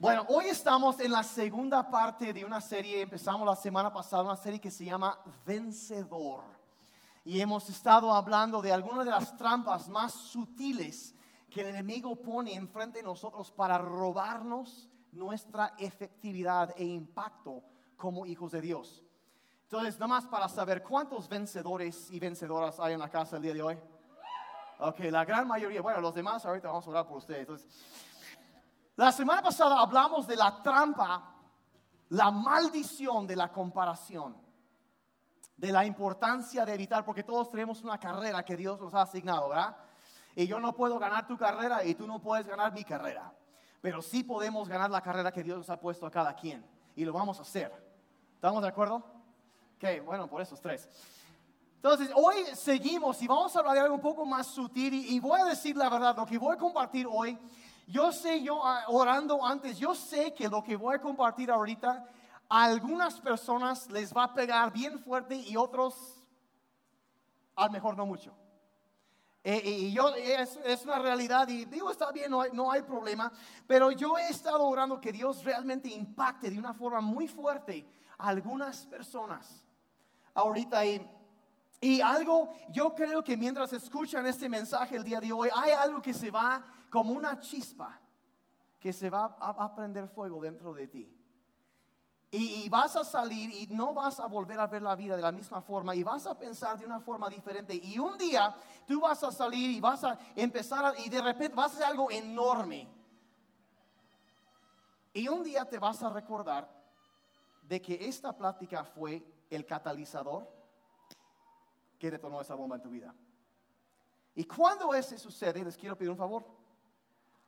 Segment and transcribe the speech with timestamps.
[0.00, 4.36] Bueno, hoy estamos en la segunda parte de una serie, empezamos la semana pasada, una
[4.36, 6.44] serie que se llama Vencedor.
[7.24, 11.16] Y hemos estado hablando de algunas de las trampas más sutiles
[11.50, 17.64] que el enemigo pone enfrente de nosotros para robarnos nuestra efectividad e impacto
[17.96, 19.02] como hijos de Dios.
[19.64, 23.54] Entonces, nada más para saber cuántos vencedores y vencedoras hay en la casa el día
[23.54, 23.78] de hoy.
[24.78, 25.82] Ok, la gran mayoría.
[25.82, 27.40] Bueno, los demás ahorita vamos a orar por ustedes.
[27.40, 27.68] Entonces,
[28.98, 31.32] la semana pasada hablamos de la trampa,
[32.08, 34.36] la maldición de la comparación,
[35.56, 39.50] de la importancia de evitar, porque todos tenemos una carrera que Dios nos ha asignado,
[39.50, 39.76] ¿verdad?
[40.34, 43.32] Y yo no puedo ganar tu carrera y tú no puedes ganar mi carrera,
[43.80, 47.04] pero sí podemos ganar la carrera que Dios nos ha puesto a cada quien y
[47.04, 47.72] lo vamos a hacer.
[48.34, 48.96] ¿Estamos de acuerdo?
[49.76, 50.88] Ok, bueno, por esos tres.
[51.76, 55.20] Entonces, hoy seguimos y vamos a hablar de algo un poco más sutil y, y
[55.20, 57.38] voy a decir la verdad, lo que voy a compartir hoy
[57.88, 62.06] yo sé, yo ah, orando antes, yo sé que lo que voy a compartir ahorita,
[62.48, 66.14] a algunas personas les va a pegar bien fuerte y otros
[67.56, 68.34] a lo mejor no mucho.
[69.42, 72.82] Eh, y yo, es, es, una realidad y digo, está bien, no hay, no hay
[72.82, 73.32] problema,
[73.66, 78.28] pero yo he estado orando que Dios realmente impacte de una forma muy fuerte a
[78.28, 79.64] algunas personas.
[80.34, 81.00] Ahorita y,
[81.80, 86.02] y algo, yo creo que mientras escuchan este mensaje el día de hoy, hay algo
[86.02, 88.00] que se va como una chispa
[88.78, 91.14] que se va a, prender fuego dentro de ti.
[92.30, 95.32] Y, vas a salir y no vas a volver a ver la vida de la
[95.32, 97.74] misma forma y vas a pensar de una forma diferente.
[97.74, 98.54] Y un día
[98.86, 102.10] tú vas a salir y vas a empezar y de repente vas a hacer algo
[102.10, 102.88] enorme.
[105.14, 106.68] Y un día te vas a recordar
[107.62, 110.48] de que esta plática fue el catalizador
[111.98, 113.14] que detonó esa bomba en tu vida.
[114.34, 116.57] Y cuando eso sucede, les quiero pedir un favor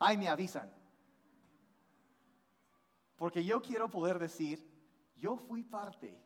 [0.01, 0.69] Ay, me avisan.
[3.17, 4.67] Porque yo quiero poder decir,
[5.17, 6.19] yo fui parte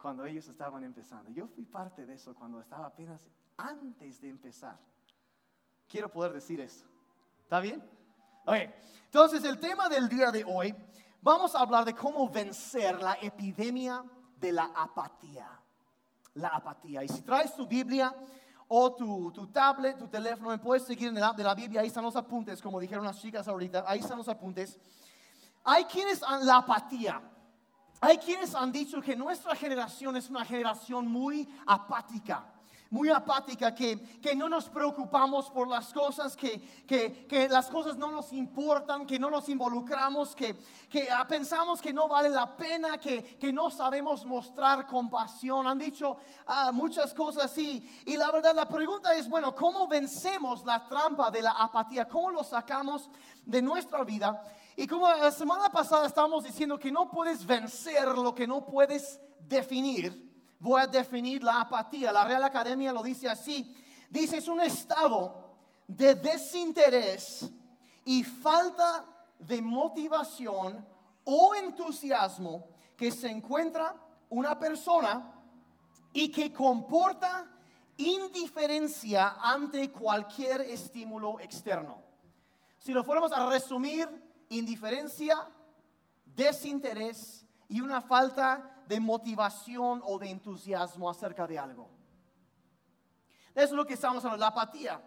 [0.00, 1.30] cuando ellos estaban empezando.
[1.30, 4.76] Yo fui parte de eso cuando estaba apenas antes de empezar.
[5.88, 6.84] Quiero poder decir eso.
[7.44, 7.80] ¿Está bien?
[8.44, 8.56] Ok,
[9.04, 10.74] entonces el tema del día de hoy,
[11.20, 14.04] vamos a hablar de cómo vencer la epidemia
[14.36, 15.48] de la apatía.
[16.34, 17.04] La apatía.
[17.04, 18.12] Y si traes tu Biblia,
[18.68, 21.88] o tu, tu, tablet, tu teléfono, me puedes seguir en el de la Biblia, ahí
[21.88, 24.78] están los apuntes, como dijeron las chicas ahorita, ahí están los apuntes.
[25.64, 27.20] Hay quienes apatía.
[28.00, 32.51] Hay quienes han dicho que nuestra generación es una generación muy apática
[32.92, 37.96] muy apática, que, que no nos preocupamos por las cosas, que, que, que, las cosas
[37.96, 40.54] no nos importan, que no nos involucramos, que,
[40.90, 45.66] que ah, pensamos que no vale la pena, que, que no sabemos mostrar compasión.
[45.66, 47.82] Han dicho ah, muchas cosas así.
[48.04, 52.06] Y la verdad, la pregunta es, bueno, ¿cómo vencemos la trampa de la apatía?
[52.06, 53.08] ¿Cómo lo sacamos
[53.46, 54.44] de nuestra vida?
[54.76, 59.18] Y como la semana pasada estábamos diciendo que no puedes vencer lo que no puedes
[59.48, 60.31] definir
[60.62, 62.12] voy a definir la apatía.
[62.12, 63.76] La Real Academia lo dice así.
[64.08, 65.56] Dice, es un estado
[65.88, 67.50] de desinterés
[68.04, 69.04] y falta
[69.40, 70.86] de motivación
[71.24, 73.96] o entusiasmo que se encuentra
[74.30, 75.34] una persona
[76.12, 77.50] y que comporta
[77.96, 81.98] indiferencia ante cualquier estímulo externo.
[82.78, 84.08] Si lo fuéramos a resumir,
[84.50, 85.36] indiferencia,
[86.24, 91.88] desinterés y una falta de motivación o de entusiasmo acerca de algo.
[93.54, 95.02] Eso es lo que estamos hablando, la apatía.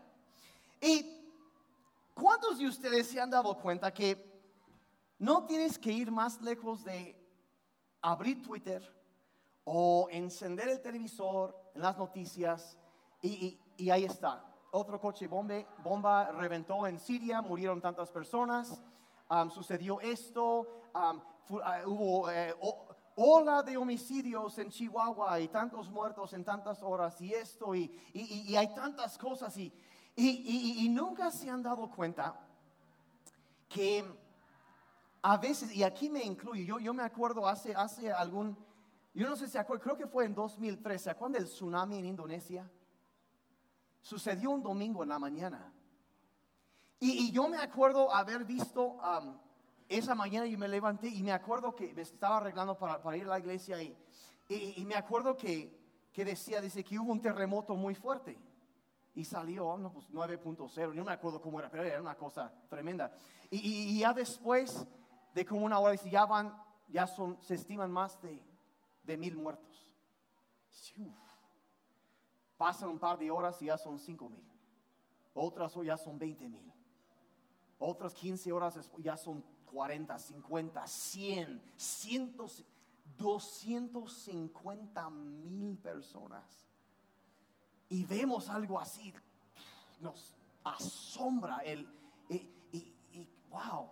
[0.82, 1.06] ¿Y
[2.16, 4.10] cuántos de ustedes se han dado cuenta que
[5.20, 7.16] no tienes que ir más lejos de
[8.02, 8.82] abrir Twitter
[9.64, 12.80] o encender el televisor en las noticias
[13.22, 13.60] y,
[13.92, 14.52] ahí está?
[14.72, 18.82] Otro coche bomba, bomba reventó en Siria, murieron tantas personas,
[19.54, 21.36] sucedió esto, uh,
[21.86, 22.54] hubo eh,
[23.16, 27.92] ola de homicidios en Chihuahua y tantos muertos en tantas horas y esto y,
[28.56, 29.74] hay tantas cosas y,
[30.16, 32.40] y, nunca se han dado cuenta
[33.70, 34.06] que
[35.22, 38.56] a veces, y aquí me incluyo, yo, yo me acuerdo hace, hace algún,
[39.14, 41.98] yo no sé si se acuerdan, creo que fue en 2013, ¿se acuerdan del tsunami
[41.98, 42.70] en Indonesia?
[44.02, 45.74] Sucedió un domingo en la mañana.
[47.00, 48.98] Y, yo me acuerdo haber visto
[49.88, 53.30] esa mañana yo me levanté y me acuerdo que me estaba arreglando para, ir a
[53.30, 53.96] la iglesia y,
[54.50, 55.72] y, me acuerdo que,
[56.12, 58.38] que, decía, dice que hubo un terremoto muy fuerte
[59.14, 63.12] y salió, no, pues 9.0, no me acuerdo cómo era, pero era una cosa tremenda.
[63.50, 64.86] Y, ya después
[65.34, 66.56] de como una hora, dice, ya van,
[66.90, 68.42] ya son, se estiman más de,
[69.04, 69.88] de mil muertos.
[72.58, 74.44] Pasan un par de horas y ya son cinco mil.
[75.34, 76.72] Otras ya son 20 mil.
[77.78, 82.36] Otras 15 horas ya son 40, 50, 100, 100,
[83.18, 86.44] 250 mil personas.
[87.90, 89.14] Y vemos algo así,
[90.00, 91.88] nos asombra el,
[92.30, 92.50] y,
[93.50, 93.90] wow.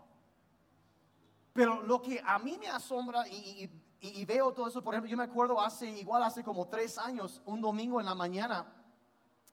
[1.53, 3.69] Pero lo que a mí me asombra y,
[4.01, 7.41] y, veo todo eso, por ejemplo, yo me acuerdo hace, igual hace como tres años,
[7.45, 8.65] un domingo en la mañana,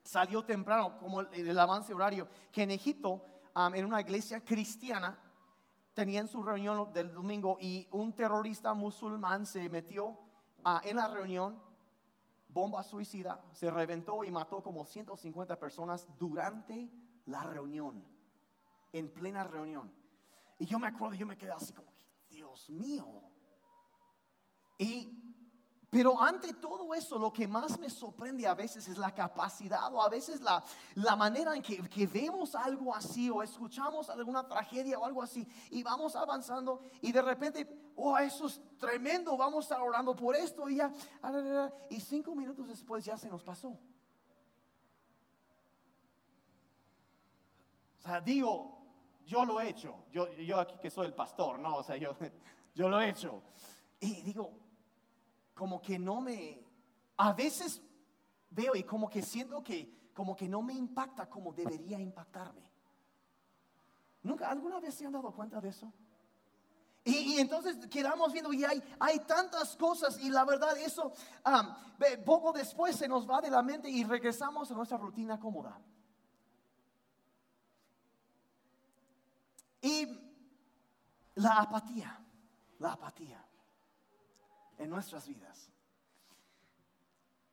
[0.03, 3.23] salió temprano, como el, avance horario, que en Egipto,
[3.55, 5.19] en una iglesia cristiana,
[5.95, 10.19] tenían su reunión del domingo y un terrorista musulmán se metió
[10.65, 11.61] ah, en la reunión,
[12.49, 16.91] bomba suicida, se reventó y mató como 150 personas durante
[17.27, 18.05] la reunión,
[18.93, 19.93] en plena reunión.
[20.59, 21.91] Y yo me acuerdo, yo me quedé así como,
[22.29, 23.07] Dios mío.
[24.79, 25.30] Y
[25.91, 30.01] pero ante todo eso, lo que más me sorprende a veces es la capacidad o
[30.01, 30.63] a veces la,
[30.95, 35.45] la manera en que, que, vemos algo así o escuchamos alguna tragedia o algo así
[35.69, 40.37] y vamos avanzando y de repente, oh, eso es tremendo, vamos a estar orando por
[40.37, 40.93] esto y ya,
[41.91, 43.71] y cinco minutos después ya se nos pasó.
[47.99, 48.81] O sea, digo,
[49.27, 52.17] yo lo he hecho, yo, yo aquí que soy el pastor, no, o sea, yo,
[52.77, 53.43] yo lo he hecho.
[53.99, 54.70] Y digo,
[55.61, 56.59] como que no me,
[57.19, 57.83] a veces
[58.49, 62.67] veo y como que siento que como que no me impacta como debería impactarme.
[64.23, 65.93] ¿Nunca, alguna vez se han dado cuenta de eso?
[67.05, 71.13] Y, entonces quedamos viendo y hay, hay tantas cosas y la verdad eso
[72.25, 75.79] poco después se nos va de la mente y regresamos a nuestra rutina cómoda.
[79.83, 80.09] Y
[81.35, 82.19] la apatía,
[82.79, 83.50] la apatía
[84.81, 85.71] en nuestras vidas.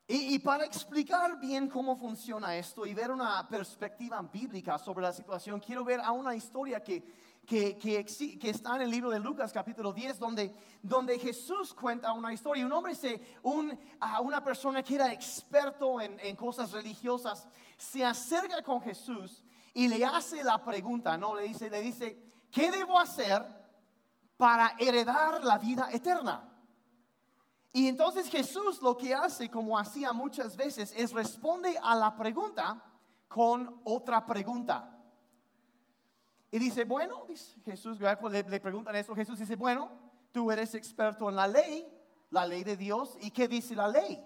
[0.10, 5.60] Y, para explicar bien cómo funciona esto y ver una perspectiva bíblica sobre la situación,
[5.60, 7.04] quiero ver a una historia que,
[7.46, 12.32] que, que, está en el libro de Lucas capítulo 10, donde, donde Jesús cuenta una
[12.32, 12.66] historia.
[12.66, 17.46] Un hombre, se, un, a una persona que era experto en, en cosas religiosas,
[17.76, 19.44] se acerca con Jesús
[19.74, 21.36] y le hace la pregunta, ¿no?
[21.36, 22.18] Le dice, le dice,
[22.50, 23.46] ¿qué debo hacer
[24.38, 26.57] para heredar la vida eterna?
[27.78, 32.84] Y entonces Jesús lo que hace, como hacía muchas veces, es responde a la pregunta
[33.28, 35.00] con otra pregunta.
[36.50, 39.92] Y dice, bueno, dice Jesús, le, le preguntan eso, Jesús dice, bueno,
[40.32, 41.88] tú eres experto en la ley,
[42.32, 44.26] la ley de Dios, ¿y qué dice la ley?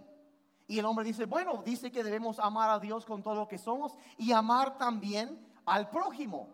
[0.65, 3.57] Y el hombre dice, bueno, dice que debemos amar a Dios con todo lo que
[3.57, 6.47] somos y amar también al prójimo.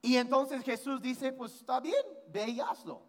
[0.00, 3.05] Y entonces Jesús dice, pues está bien, ve y hazlo.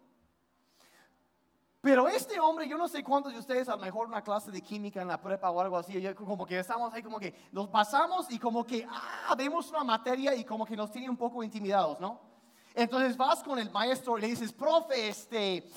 [1.80, 4.60] Pero este hombre, yo no sé cuántos de ustedes a lo mejor una clase de
[4.60, 8.28] química en la prepa o algo así, como que estamos ahí como que nos pasamos
[8.30, 12.00] y como que, ah, vemos una materia y como que nos tiene un poco intimidados,
[12.00, 12.20] ¿no?
[12.74, 15.70] Entonces vas con el maestro y le dices, profe, este,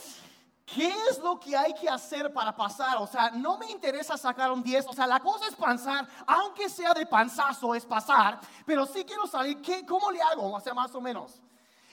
[0.66, 2.98] ¿qué es lo que hay que hacer para pasar?
[2.98, 6.68] O sea, no me interesa sacar un 10, o sea, la cosa es pasar, aunque
[6.68, 10.52] sea de panzazo, es pasar, pero sí quiero salir, ¿qué, ¿cómo le hago?
[10.52, 11.40] O sea, más o menos.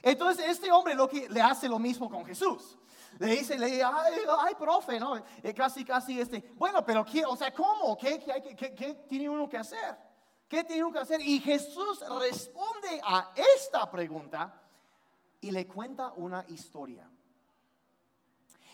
[0.03, 2.79] Entonces este hombre lo que le hace lo mismo con Jesús.
[3.19, 5.17] Le dice, le dice, ay, profe, ¿no?
[5.17, 7.97] Eh, casi, casi este, bueno, pero ¿qué, o sea, ¿cómo?
[7.97, 8.21] ¿Qué,
[8.57, 9.99] qué, tiene uno que hacer?
[10.47, 11.21] ¿Qué tiene uno que hacer?
[11.21, 14.63] Y Jesús responde a esta pregunta
[15.41, 17.11] y le cuenta una historia.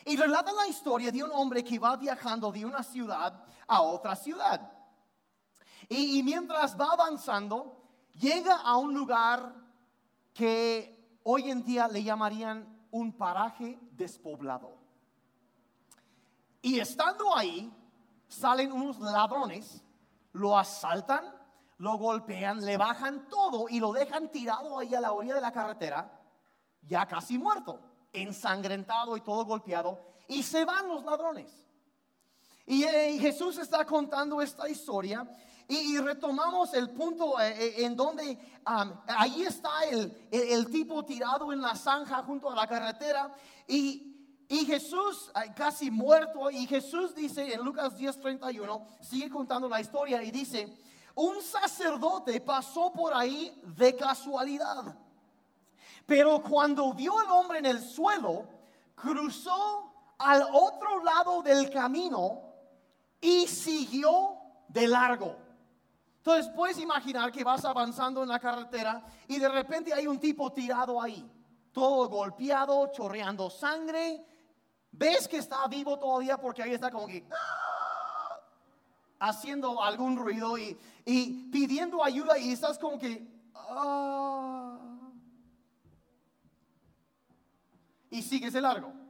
[0.05, 4.15] Y relata la historia de un hombre que va viajando de una ciudad a otra
[4.15, 4.71] ciudad.
[5.89, 7.83] Y mientras va avanzando,
[8.15, 9.55] llega a un lugar
[10.35, 10.94] que
[11.25, 14.79] hoy en día le llamarían un paraje despoblado.
[16.63, 17.71] Y estando ahí,
[18.29, 19.83] salen unos ladrones,
[20.33, 21.25] lo asaltan,
[21.79, 25.53] lo golpean, le bajan todo y lo dejan tirado ahí a la orilla de la
[25.53, 26.21] carretera,
[26.83, 27.81] ya casi muerto,
[28.13, 31.67] ensangrentado y todo golpeado, y se van los ladrones.
[32.67, 35.29] Y eh, Jesús está contando esta historia
[35.69, 41.75] y, retomamos el punto eh, eh, en donde ahí está el, tipo tirado en la
[41.75, 43.33] zanja junto a la carretera
[43.67, 44.11] y,
[44.67, 50.79] Jesús casi muerto y Jesús dice en Lucas 10:31, sigue contando la historia y dice,
[51.17, 54.97] un sacerdote pasó por ahí de casualidad,
[56.07, 58.47] pero cuando vio al hombre en el suelo,
[58.95, 62.43] cruzó al otro lado del camino
[63.21, 65.44] y siguió de largo.
[66.25, 70.51] Entonces puedes imaginar que vas avanzando en la carretera y de repente hay un tipo
[70.55, 71.23] tirado ahí,
[71.71, 74.25] todo golpeado, chorreando sangre.
[74.91, 78.41] Ves que está vivo todavía porque ahí está como que ¡ah!
[79.21, 80.79] haciendo algún ruido y,
[81.53, 83.31] pidiendo ayuda y estás como que...
[83.55, 84.79] ¡ah!
[88.09, 89.04] Y sigues de largo.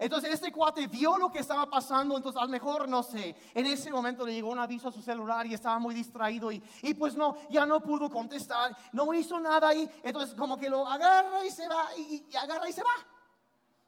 [0.00, 3.66] Entonces este cuate vio lo que estaba pasando, entonces a lo mejor, no sé, en
[3.66, 6.94] ese momento le llegó un aviso a su celular y estaba muy distraído y, y
[6.94, 11.44] pues no, ya no pudo contestar, no hizo nada y entonces como que lo agarra
[11.44, 12.88] y se va, y, y agarra y se va.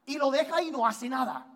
[0.05, 1.47] Y lo deja y no hace nada.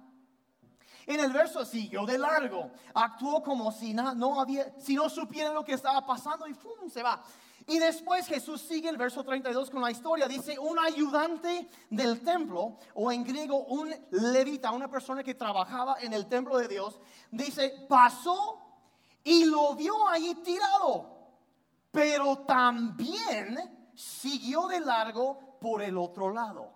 [1.05, 5.65] En el verso siguió de largo, actuó como si no, había, si no supiera lo
[5.65, 6.89] que estaba pasando y ¡fum!
[6.89, 7.23] se va.
[7.69, 10.29] Y después Jesús sigue el verso 32 con la historia.
[10.29, 16.13] Dice, un ayudante del templo, o en griego un levita, una persona que trabajaba en
[16.13, 18.63] el templo de Dios, dice, pasó
[19.25, 21.33] y lo vio ahí tirado,
[21.91, 26.73] pero también siguió de largo por el otro lado.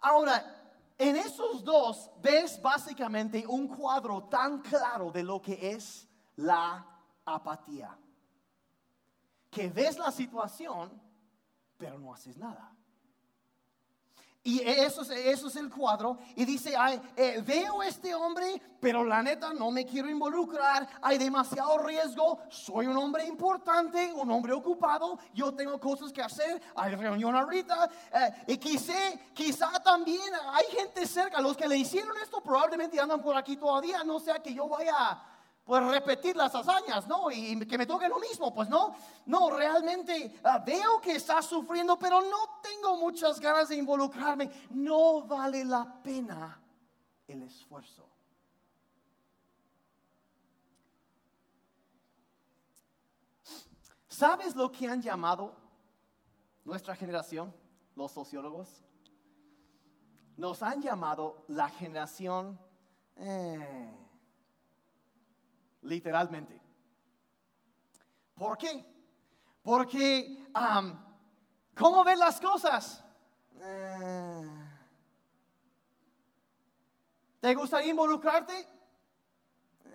[0.00, 6.86] Ahora, en esos dos ves básicamente un cuadro tan claro de lo que es la
[7.24, 7.96] apatía
[9.50, 10.90] que ves la situación,
[11.76, 12.74] pero no haces nada.
[14.42, 16.16] Y eso es, el cuadro.
[16.34, 16.74] Y dice,
[17.14, 20.88] eh, veo este hombre, pero la neta no me quiero involucrar.
[21.02, 22.38] Hay demasiado riesgo.
[22.48, 25.18] Soy un hombre importante, un hombre ocupado.
[25.34, 26.62] Yo tengo cosas que hacer.
[26.74, 27.90] Hay reunión ahorita.
[28.14, 28.94] Eh, y quizá,
[29.34, 31.38] quizá también hay gente cerca.
[31.42, 34.02] Los que le hicieron esto probablemente andan por aquí todavía.
[34.04, 35.22] No sea que yo vaya
[35.70, 37.30] pues repetir las hazañas, ¿no?
[37.30, 38.92] Y que me toque lo mismo, pues no,
[39.26, 44.50] no, realmente ah, veo que está sufriendo, pero no tengo muchas ganas de involucrarme.
[44.70, 46.60] No vale la pena
[47.28, 48.04] el esfuerzo.
[54.08, 55.54] ¿Sabes lo que han llamado
[56.64, 57.54] nuestra generación,
[57.94, 58.82] los sociólogos?
[60.36, 62.58] Nos han llamado la generación...
[63.14, 64.08] Eh,
[65.82, 66.60] literalmente.
[68.34, 68.84] ¿Por qué?
[69.62, 70.46] Porque,
[71.76, 73.04] ¿cómo ven las cosas?
[73.60, 74.50] Eh,
[77.40, 78.66] ¿Te gustaría involucrarte?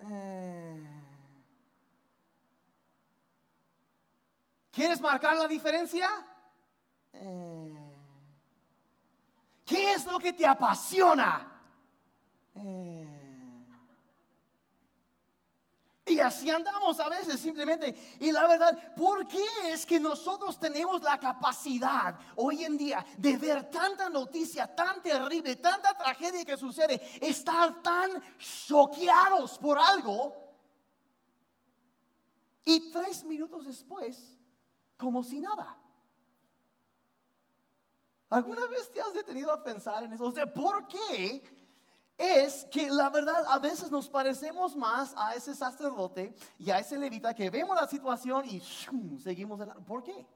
[0.08, 0.86] Eh,
[4.70, 6.08] ¿Quieres marcar la diferencia?
[7.12, 7.96] Eh,
[9.64, 11.52] ¿Qué es lo que te apasiona?
[16.16, 17.94] Y así andamos a veces simplemente.
[18.20, 23.36] Y la verdad, ¿por qué es que nosotros tenemos la capacidad hoy en día de
[23.36, 30.34] ver tanta noticia tan terrible, tanta tragedia que sucede, estar tan choqueados por algo?
[32.64, 34.38] Y tres minutos después,
[34.96, 35.78] como si nada.
[38.30, 40.24] ¿Alguna vez te has detenido a pensar en eso?
[40.24, 41.65] O sea, ¿por qué
[42.18, 46.98] es que la verdad a veces nos parecemos más a ese sacerdote y a ese
[46.98, 48.60] levita que vemos la situación y
[49.18, 49.60] seguimos.
[49.86, 50.26] ¿Por qué?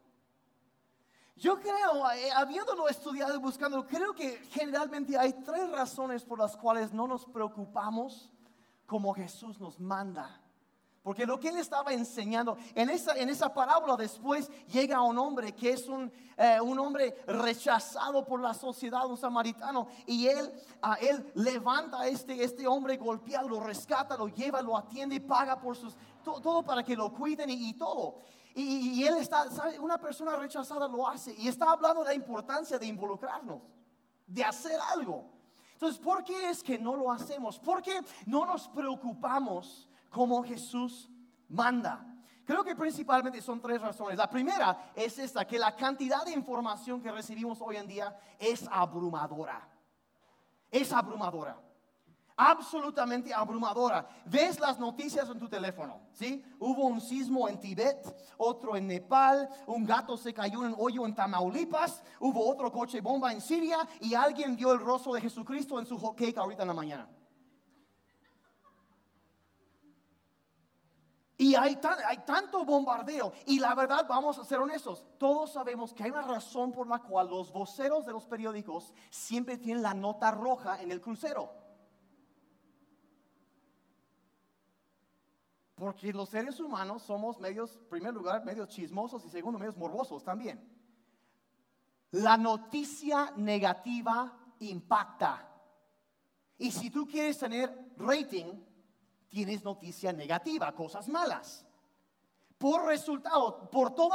[1.37, 6.55] Yo creo, eh, habiéndolo estudiado y buscando, creo que generalmente hay tres razones por las
[6.55, 8.31] cuales no nos preocupamos
[8.85, 10.40] como Jesús nos manda
[11.03, 15.55] porque lo que él estaba enseñando, en esa, en esa parábola después llega un hombre
[15.55, 20.53] que es un, eh, un hombre rechazado por la sociedad, un samaritano, y él,
[20.83, 25.59] a él levanta a este, este hombre golpeado, lo rescata, lo lleva, lo atiende, paga
[25.59, 28.21] por sus, todo, para que lo cuiden y, todo.
[28.55, 29.79] Y, y, él está, ¿sabe?
[29.79, 33.63] una persona rechazada lo hace y está hablando de la importancia de involucrarnos,
[34.27, 35.25] de hacer algo.
[35.73, 37.59] Entonces, ¿por qué es que no lo hacemos?
[37.59, 39.89] ¿Por qué no nos preocupamos?
[40.11, 41.09] Como Jesús
[41.49, 42.07] manda.
[42.45, 44.19] Creo que principalmente son tres razones.
[44.19, 48.67] La primera es esta, que la cantidad de información que recibimos hoy en día es
[48.71, 49.69] abrumadora.
[50.71, 51.57] Es abrumadora.
[52.37, 54.09] Absolutamente abrumadora.
[54.25, 56.43] Ves las noticias en tu teléfono, ¿sí?
[56.59, 58.03] Hubo un sismo en Tibet,
[58.39, 63.01] otro en Nepal, un gato se cayó en un hoyo en Tamaulipas, hubo otro coche
[63.01, 66.63] bomba en Siria y alguien vio el rostro de Jesucristo en su hot cake ahorita
[66.63, 67.09] en la mañana.
[71.41, 73.33] Y hay, hay, tanto bombardeo.
[73.47, 76.99] Y la verdad, vamos a ser honestos, todos sabemos que hay una razón por la
[76.99, 81.51] cual los voceros de los periódicos siempre tienen la nota roja en el crucero.
[85.77, 90.23] Porque los seres humanos somos medios, en primer lugar, medios chismosos y segundo, medios morbosos
[90.23, 90.63] también.
[92.11, 95.49] La noticia negativa impacta.
[96.59, 98.63] Y si tú quieres tener rating,
[99.31, 101.65] tienes noticia negativa, cosas malas.
[102.59, 104.13] Por resultado, por todo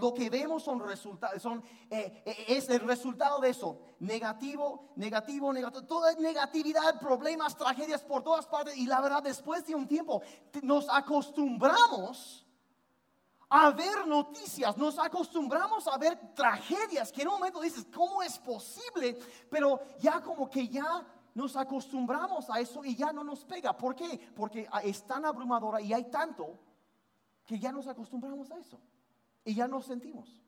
[0.00, 3.78] lo que vemos son resultados, son, eh, eh, es el resultado de eso.
[4.00, 8.76] Negativo, negativo, negativo, toda negatividad, problemas, tragedias por todas partes.
[8.76, 10.22] Y la verdad, después de un tiempo,
[10.62, 12.44] nos acostumbramos
[13.48, 18.36] a ver noticias, nos acostumbramos a ver tragedias que en un momento dices, ¿cómo es
[18.40, 19.16] posible?
[19.48, 23.76] Pero ya como que ya nos acostumbramos a eso y ya no nos pega.
[23.76, 24.32] ¿Por qué?
[24.34, 26.58] Porque es tan abrumadora y hay tanto
[27.44, 28.80] que ya nos acostumbramos a eso
[29.44, 30.40] y ya nos sentimos.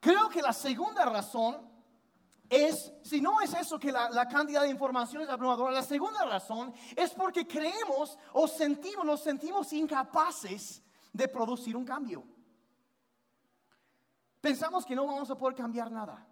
[0.00, 1.70] Creo que la segunda razón
[2.50, 6.74] es, si no es eso que la, cantidad de información es abrumadora, la segunda razón
[6.96, 12.24] es porque creemos o sentimos, nos sentimos incapaces de producir un cambio.
[14.40, 16.26] Pensamos que no vamos a poder cambiar nada.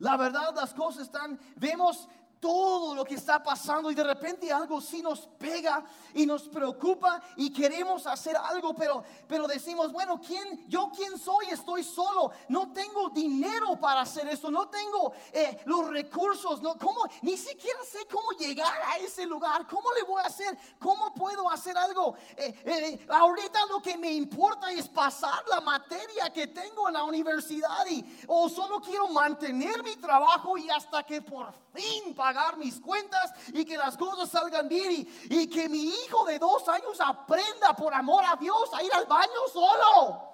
[0.00, 2.08] La verdad, las cosas están, vemos
[2.40, 7.20] todo lo que está pasando y de repente algo sí nos pega y nos preocupa
[7.36, 11.50] y queremos hacer algo, pero, pero decimos, bueno, ¿quién, yo quién soy?
[11.50, 17.02] Estoy solo, no tengo dinero para hacer eso, no tengo eh, los recursos, no, ¿cómo?
[17.22, 20.56] ni siquiera sé cómo llegar a ese lugar, ¿cómo le voy a hacer?
[20.78, 22.14] ¿Cómo puedo hacer algo?
[22.36, 27.04] Eh, eh, ahorita lo que me importa es pasar la materia que tengo en la
[27.04, 32.78] universidad y, o solo quiero mantener mi trabajo y hasta que por fin pagar mis
[32.80, 37.74] cuentas y que las cosas salgan bien y, que mi hijo de dos años aprenda
[37.74, 40.30] por amor a Dios a ir al baño solo.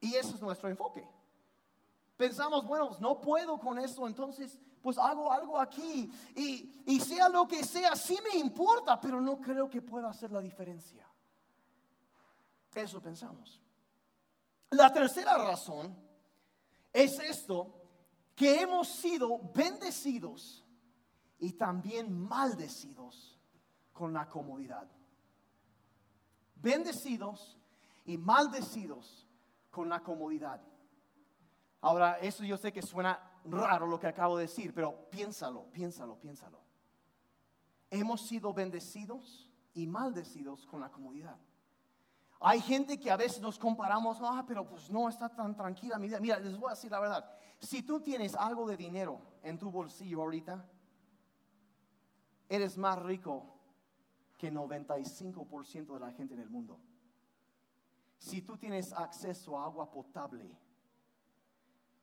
[0.00, 1.08] Y ese es nuestro enfoque.
[2.18, 7.28] Pensamos, bueno, pues no puedo con eso, entonces pues hago algo aquí y, y sea
[7.30, 11.06] lo que sea, sí me importa, pero no creo que pueda hacer la diferencia.
[12.74, 13.58] Eso pensamos.
[14.70, 15.96] La tercera razón
[16.92, 17.72] es esto,
[18.38, 20.64] que hemos sido bendecidos
[21.40, 23.36] y también maldecidos
[23.92, 24.88] con la comodidad.
[26.54, 27.58] Bendecidos
[28.04, 29.26] y maldecidos
[29.72, 30.60] con la comodidad.
[31.80, 36.20] Ahora, eso yo sé que suena raro lo que acabo de decir, pero piénsalo, piénsalo,
[36.20, 36.60] piénsalo.
[37.90, 41.38] Hemos sido bendecidos y maldecidos con la comodidad.
[42.40, 46.06] Hay gente que a veces nos comparamos, ah, pero pues no está tan tranquila mi
[46.06, 46.20] vida.
[46.20, 47.28] Mira, les voy a decir la verdad.
[47.58, 50.64] Si tú tienes algo de dinero en tu bolsillo ahorita,
[52.48, 53.54] eres más rico
[54.36, 56.78] que 95% de la gente en el mundo.
[58.18, 60.56] Si tú tienes acceso a agua potable,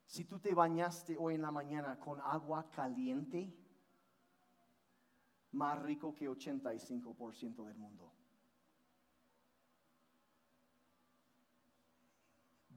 [0.06, 3.54] si tú te bañaste hoy en la mañana con agua caliente,
[5.54, 8.12] más rico que 85% del mundo.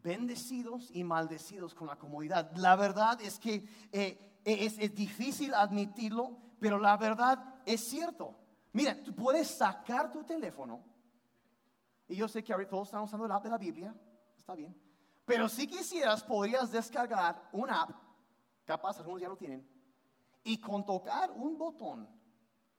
[0.09, 2.51] Bendecidos y maldecidos con la comodidad.
[2.57, 8.35] La verdad es que eh, es, difícil admitirlo, pero la verdad es cierto.
[8.73, 10.83] Mira, tú puedes sacar tu teléfono,
[12.09, 13.95] y yo sé que todos están usando el app de la Biblia,
[14.39, 14.75] está bien,
[15.27, 17.91] pero si quisieras podrías descargar una app,
[18.65, 19.69] capaz algunos ya lo tienen,
[20.43, 22.09] y con tocar un botón,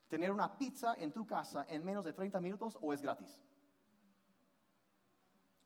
[0.08, 3.39] tener una pizza en tu casa en menos de 30 minutos o es gratis.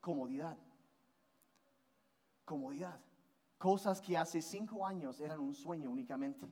[0.01, 0.57] Comodidad
[2.45, 2.99] comodidad.
[3.57, 6.51] Cosas que hace cinco años eran un sueño únicamente.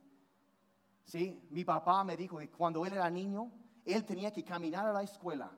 [1.04, 1.46] ¿Sí?
[1.50, 3.50] Mi papá me dijo que cuando él era niño,
[3.84, 5.50] él tenía que caminar a la escuela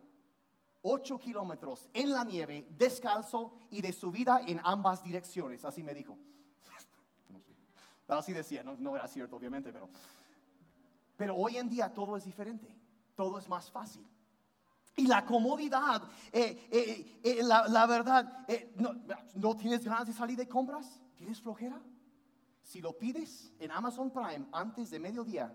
[0.84, 5.64] ocho kilómetros en la nieve, descalzo y de subida en ambas direcciones.
[5.64, 6.16] Así me dijo.
[8.06, 9.88] Así decía, no, no, era cierto obviamente, pero,
[11.16, 12.68] pero hoy en día todo es diferente,
[13.16, 14.06] todo es más fácil.
[14.96, 16.02] Y la comodidad,
[16.32, 18.94] eh, eh, eh, la, verdad, no,
[19.34, 21.00] no, tienes ganas de salir de compras?
[21.16, 21.80] ¿Tienes flojera?
[22.62, 25.52] Si lo pides en Amazon Prime antes de mediodía,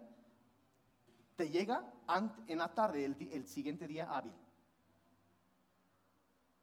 [1.36, 1.90] te llega
[2.48, 4.34] en la tarde el, siguiente día hábil.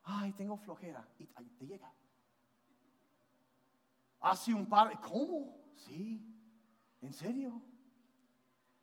[0.02, 1.08] Ay, tengo flojera.
[1.18, 1.90] Y te llega.
[4.20, 5.56] Hace un par, ¿cómo?
[5.74, 6.22] Sí,
[7.00, 7.62] ¿en serio?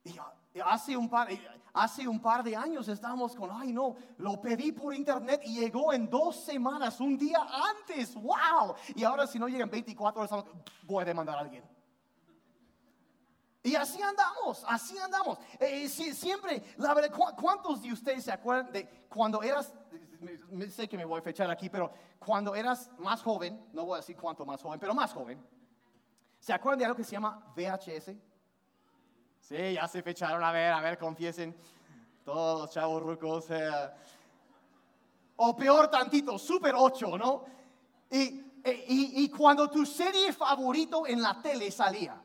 [0.04, 0.16] Y
[0.62, 1.28] Hace un, par,
[1.74, 5.92] hace un par de años estábamos con, ay no, lo pedí por internet y llegó
[5.94, 7.40] en dos semanas, un día
[7.80, 8.76] antes, wow.
[8.96, 10.46] Y ahora si no llegan 24 horas,
[10.84, 11.64] voy a demandar a alguien.
[13.64, 15.40] Y así andamos, así andamos.
[15.58, 19.74] Eh, siempre, la verdad, ¿cuántos de ustedes se acuerdan de cuando eras,
[20.70, 23.98] sé que me voy a fechar aquí, pero cuando eras más joven, no voy a
[24.02, 25.42] decir cuánto más joven, pero más joven,
[26.40, 28.12] ¿se acuerdan de algo que se llama VHS?
[29.44, 31.54] Sí, ya se fecharon a ver, a ver, confiesen.
[32.24, 33.48] Todos los chavos rucos.
[35.36, 37.44] o peor tantito, Super 8, ¿no?
[38.10, 42.22] Y, y, cuando tu serie favorito en la tele salía.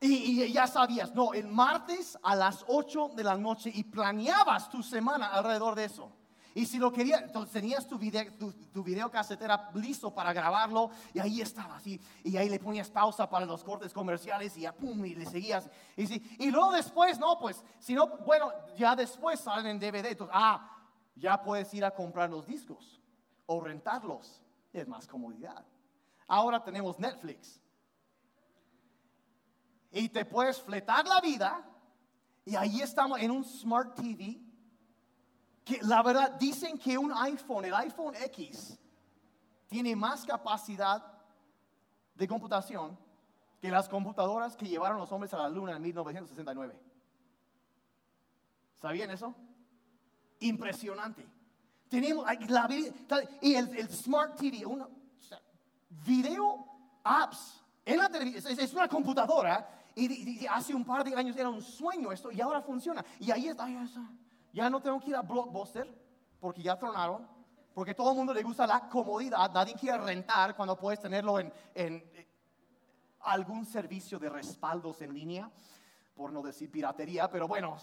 [0.00, 4.68] Y, y, ya sabías, no, el martes a las 8 de la noche y planeabas
[4.70, 6.10] tu semana alrededor de eso.
[6.54, 8.30] Y si lo querías, entonces tenías tu video,
[8.72, 12.00] tu, video casetera listo para grabarlo y ahí estaba así.
[12.24, 15.70] Y ahí le ponías pausa para los cortes comerciales y ya pum, y le seguías.
[15.96, 20.06] Y, y luego después, no, pues, si no, bueno, ya después salen en DVD.
[20.10, 20.68] Entonces, ah,
[21.14, 23.00] Ya puedes ir a comprar los discos
[23.46, 24.40] o rentarlos.
[24.72, 25.64] Es más comodidad.
[26.26, 27.60] Ahora tenemos Netflix.
[29.90, 31.62] Y te puedes fletar la vida.
[32.44, 34.40] Y ahí estamos en un Smart TV.
[35.64, 38.78] Que la verdad dicen que un iPhone, el iPhone X,
[39.68, 41.02] tiene más capacidad
[42.14, 42.98] de computación
[43.60, 46.76] que las computadoras que llevaron los hombres a la luna en 1969.
[48.74, 49.34] ¿Sabían eso?
[50.40, 51.24] Impresionante.
[51.88, 52.68] Tenemos la,
[53.40, 54.66] y el, Smart TV,
[56.04, 56.66] video
[57.04, 61.62] apps en la televisión, es, una computadora y, hace un par de años era un
[61.62, 63.04] sueño esto y ahora funciona.
[63.20, 63.68] Y ahí está,
[64.52, 65.88] ya no tengo que ir a Blockbuster
[66.38, 67.26] porque ya tronaron,
[67.74, 71.52] porque todo el mundo le gusta la comodidad, nadie quiere rentar cuando puedes tenerlo en,
[71.74, 72.26] en
[73.20, 75.50] algún servicio de respaldos en línea,
[76.14, 77.76] por no decir piratería, pero bueno,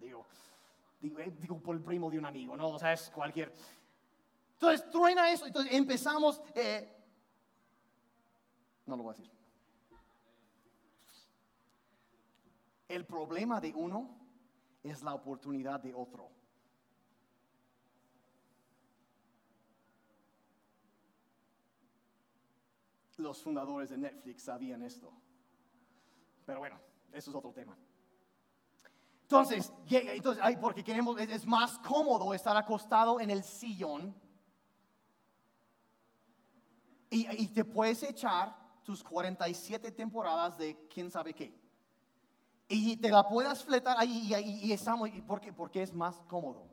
[0.00, 0.26] digo,
[1.18, 2.70] eh, digo, por el primo de un amigo, ¿no?
[2.70, 3.52] O sea, es cualquier.
[4.54, 6.90] Entonces, truena eso, entonces empezamos, eh,
[8.86, 9.30] no lo voy a decir.
[12.88, 14.23] El problema de uno
[14.84, 16.30] es la oportunidad de otro.
[23.16, 25.12] los fundadores de Netflix sabían esto.
[26.44, 26.78] Pero bueno,
[27.12, 27.76] eso es otro tema.
[29.22, 34.14] Entonces, entonces porque queremos, es más cómodo estar acostado en el sillón
[37.10, 41.63] y, te puedes echar tus 47 temporadas de quién sabe qué.
[42.68, 46.66] Y te la puedas fletar ahí y, estamos, porque, porque es más cómodo.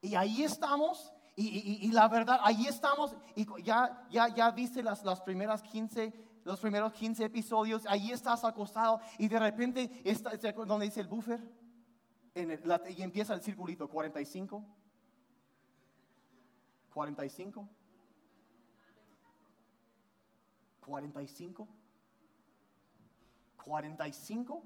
[0.00, 5.20] Y ahí estamos y, la verdad, ahí estamos, y ya, ya, ya viste las, las
[5.20, 10.30] primeras 15, los primeros 15 episodios, ahí estás acostado y de repente, está,
[10.64, 11.38] donde dice el buffer?
[12.34, 12.58] En
[12.96, 14.64] y empieza el circulito, 45,
[16.94, 17.68] 45,
[20.80, 21.68] 45,
[23.62, 24.62] 45,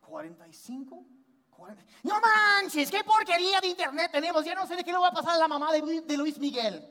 [0.00, 1.06] 45.
[2.02, 4.44] No manches, qué porquería de internet tenemos.
[4.44, 6.88] Ya no sé de qué le va a pasar a la mamá de, Luis Miguel.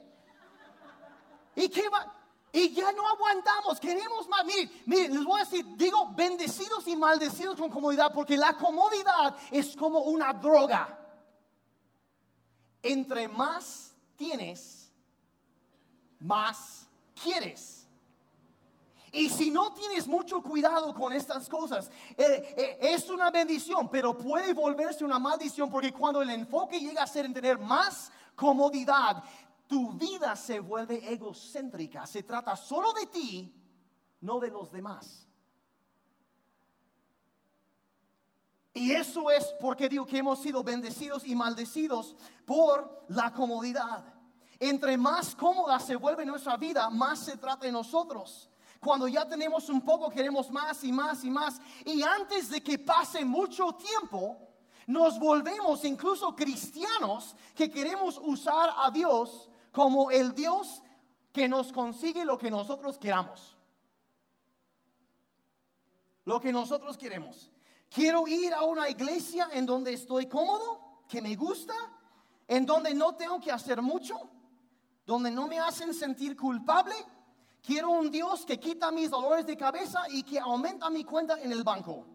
[1.55, 2.15] ¿Y qué va?
[2.51, 4.45] Y ya no aguantamos, queremos más.
[4.45, 9.35] Miren, miren, les voy a decir, digo bendecidos y maldecidos con comodidad, porque la comodidad
[9.51, 10.95] es como una droga.
[12.81, 14.91] Entre más tienes,
[16.19, 16.87] más
[17.21, 17.78] quieres.
[19.11, 24.17] Y si no tienes mucho cuidado con estas cosas, eh, eh, es una bendición, pero
[24.17, 29.23] puede volverse una maldición porque cuando el enfoque llega a ser en tener más comodidad,
[29.67, 32.05] tu vida se vuelve egocéntrica.
[32.07, 33.53] Se trata solo de ti,
[34.21, 35.27] no de los demás.
[38.73, 44.05] Y eso es porque digo que hemos sido bendecidos y maldecidos por la comodidad.
[44.59, 48.48] Entre más cómoda se vuelve nuestra vida, más se trata de nosotros.
[48.79, 51.61] Cuando ya tenemos un poco, queremos más y más y más.
[51.85, 54.37] Y antes de que pase mucho tiempo,
[54.87, 60.81] nos volvemos incluso cristianos que queremos usar a Dios como el Dios
[61.31, 63.57] que nos consigue lo que nosotros queramos.
[66.25, 67.51] Lo que nosotros queremos.
[67.89, 71.73] Quiero ir a una iglesia en donde estoy cómodo, que me gusta,
[72.47, 74.15] en donde no tengo que hacer mucho,
[75.05, 76.95] donde no me hacen sentir culpable
[77.61, 81.51] Quiero un Dios que quita mis dolores de cabeza y que aumenta mi cuenta en
[81.51, 82.05] el banco.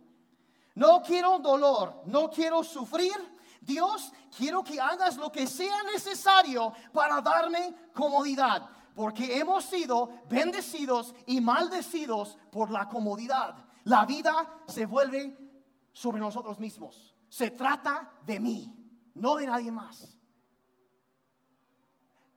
[0.75, 3.15] No quiero dolor, no quiero sufrir.
[3.61, 11.15] Dios, quiero que hagas lo que sea necesario para darme comodidad, porque hemos sido bendecidos
[11.27, 13.55] y maldecidos por la comodidad.
[13.85, 15.37] La vida se vuelve
[15.93, 17.15] sobre nosotros mismos.
[17.29, 18.75] Se trata de mí,
[19.15, 20.19] no de nadie más.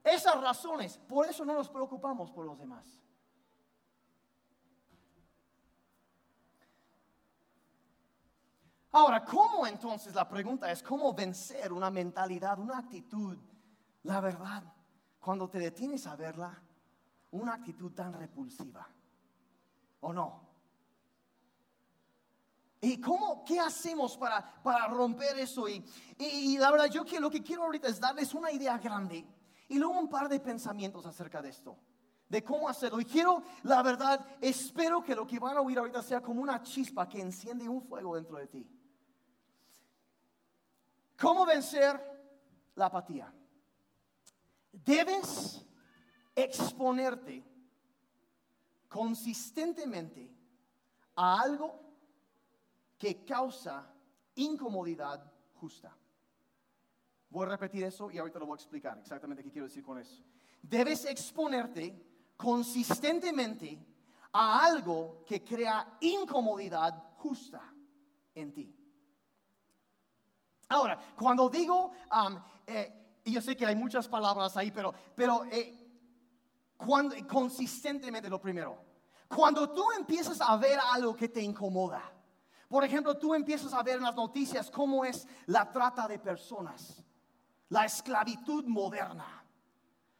[0.07, 2.85] Esas razones, por eso no nos preocupamos por los demás.
[8.91, 13.37] Ahora, ¿cómo entonces la pregunta es cómo vencer una mentalidad, una actitud,
[14.03, 14.63] la verdad,
[15.19, 16.57] cuando te detienes a verla,
[17.31, 18.87] una actitud tan repulsiva?
[19.99, 20.47] ¿O no?
[22.79, 25.67] ¿Y cómo, qué hacemos para, para romper eso?
[25.67, 25.83] Y,
[26.17, 29.36] y, la verdad, yo que, lo que quiero ahorita es darles una idea grande
[29.67, 31.77] y luego un par de pensamientos acerca de esto,
[32.29, 32.99] de cómo hacerlo.
[32.99, 36.61] Y quiero, la verdad, espero que lo que van a oír ahorita sea como una
[36.61, 38.69] chispa que enciende un fuego dentro de ti.
[41.19, 41.99] ¿Cómo vencer
[42.75, 43.33] la apatía?
[44.71, 45.65] Debes
[46.35, 47.43] exponerte
[48.87, 50.31] consistentemente
[51.15, 51.81] a algo
[52.97, 53.91] que causa
[54.35, 55.95] incomodidad justa.
[57.29, 59.99] Voy a repetir eso y ahorita lo voy a explicar exactamente qué quiero decir con
[59.99, 60.23] eso.
[60.61, 63.79] Debes exponerte consistentemente
[64.31, 67.61] a algo que crea incomodidad justa
[68.35, 68.73] en ti.
[70.69, 75.73] Ahora, cuando digo, um, eh, yo sé que hay muchas palabras ahí, pero, pero eh,
[76.75, 78.77] cuando, consistentemente lo primero,
[79.27, 82.01] cuando tú empiezas a ver algo que te incomoda,
[82.67, 87.03] por ejemplo, tú empiezas a ver en las noticias cómo es la trata de personas,
[87.69, 89.43] la esclavitud moderna,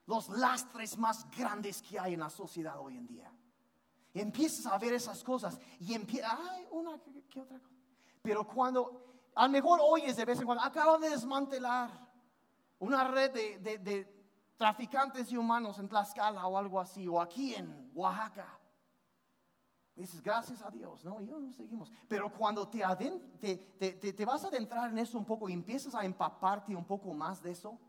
[0.05, 3.31] los lastres más grandes que hay en la sociedad hoy en día.
[4.13, 7.75] empiezas a ver esas cosas y empieza, ay, una, ¿qué, otra cosa?
[8.21, 11.89] Pero cuando, a lo mejor oyes de vez en cuando, acaban de desmantelar
[12.79, 14.17] una red de, de
[14.57, 18.57] traficantes de humanos en Tlaxcala o algo así, o aquí en Oaxaca.
[19.97, 21.19] Dices, gracias a Dios, ¿no?
[21.19, 21.91] Y no seguimos.
[22.07, 22.83] Pero cuando te,
[23.39, 27.15] te, te, vas a adentrar en eso un poco y empiezas a empaparte un poco
[27.15, 27.79] más de eso,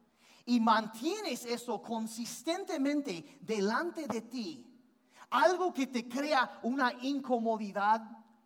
[0.46, 4.64] y mantienes eso consistentemente delante de ti,
[5.28, 8.00] algo que te crea una incomodidad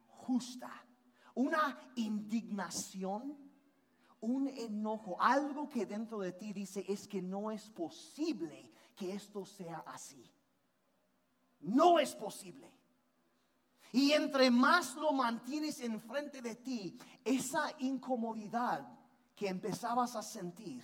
[0.08, 0.72] justa,
[1.36, 3.38] una indignación,
[4.20, 9.44] un enojo, algo que dentro de ti dice es que no es posible que esto
[9.44, 10.28] sea así.
[11.60, 12.71] No es posible.
[13.92, 18.88] Y entre más lo mantienes enfrente de ti, esa incomodidad
[19.36, 20.82] que empezabas a sentir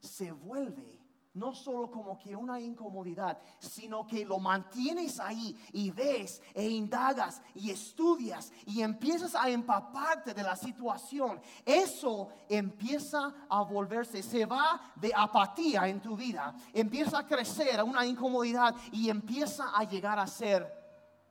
[0.00, 1.04] se vuelve
[1.34, 7.42] no solo como que una incomodidad, sino que lo mantienes ahí y ves e indagas
[7.54, 11.40] y estudias y empiezas a empaparte de la situación.
[11.64, 18.06] Eso empieza a volverse, se va de apatía en tu vida, empieza a crecer una
[18.06, 20.83] incomodidad y empieza a llegar a ser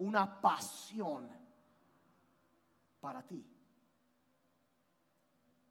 [0.04, 1.30] una pasión
[3.00, 3.46] para ti.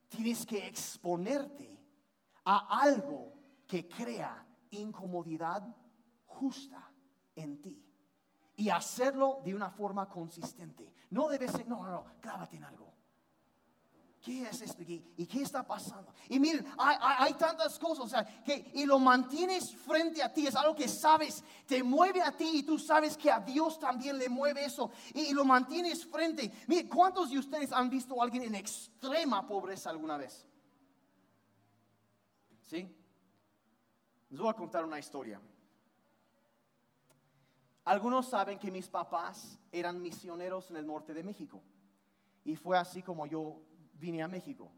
[0.09, 1.79] Tienes que exponerte
[2.45, 3.33] a algo
[3.67, 5.63] que crea incomodidad
[6.27, 6.93] justa
[7.35, 7.83] en ti
[8.57, 10.93] y hacerlo de una forma consistente.
[11.11, 12.93] No debe ser, no, no, no, clávate en algo.
[14.23, 15.05] ¿Qué es esto aquí?
[15.17, 16.15] ¿Y qué está pasando?
[16.29, 20.55] Y miren, hay, tantas cosas, o sea, que y lo mantienes frente a ti, es
[20.55, 24.29] algo que sabes, te mueve a ti y tú sabes que a Dios también le
[24.29, 26.53] mueve eso y, lo mantienes frente.
[26.69, 30.47] Miren, ¿cuántos de ustedes han visto a alguien en extrema pobreza alguna vez?
[32.63, 32.89] ¿Sí?
[34.31, 35.41] Les voy a contar una historia.
[37.87, 41.61] Algunos saben que mis papás eran misioneros en el norte de México.
[42.45, 43.61] Y fue así como yo
[44.03, 44.71] vine a México.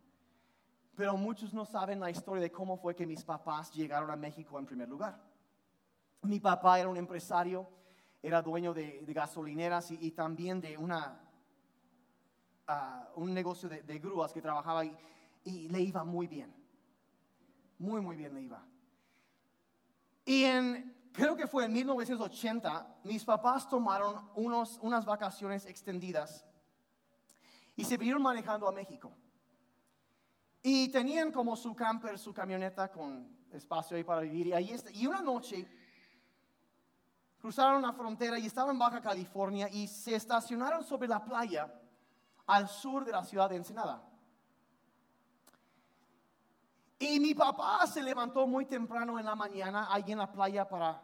[0.95, 4.59] Pero muchos no saben la historia de cómo fue que mis papás llegaron a México
[4.59, 5.19] en primer lugar.
[6.23, 7.67] Mi papá era un empresario,
[8.23, 11.21] era dueño de, gasolineras y, también de una,
[12.69, 14.97] ah, un negocio de, grúas que trabajaba y,
[15.45, 16.55] y le iba muy bien.
[17.79, 18.65] Muy, muy bien le iba.
[20.27, 26.45] Y en, creo que fue en 1980, mis papás tomaron unos, unas vacaciones extendidas
[27.77, 29.13] y se vinieron manejando a México.
[30.63, 34.49] Y tenían como su camper, su camioneta con espacio ahí para vivir.
[34.49, 35.69] Y, ahí y una noche
[37.39, 41.73] cruzaron la frontera y estaban en Baja California y se estacionaron sobre la playa
[42.47, 44.03] al sur de la ciudad de Ensenada.
[46.99, 51.03] Y mi papá se levantó muy temprano en la mañana ahí en la playa para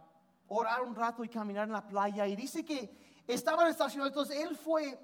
[0.48, 2.26] orar un rato y caminar en la playa.
[2.26, 4.12] Y dice que estaban estacionados.
[4.12, 4.98] Entonces él fue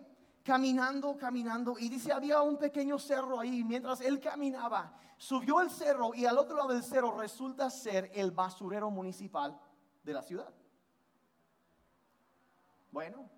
[0.46, 6.14] caminando, caminando, y dice, había un pequeño cerro ahí, mientras él caminaba, subió el cerro
[6.14, 9.60] y al otro lado del cerro resulta ser el basurero municipal
[10.04, 10.54] de la ciudad.
[12.92, 13.28] Bueno,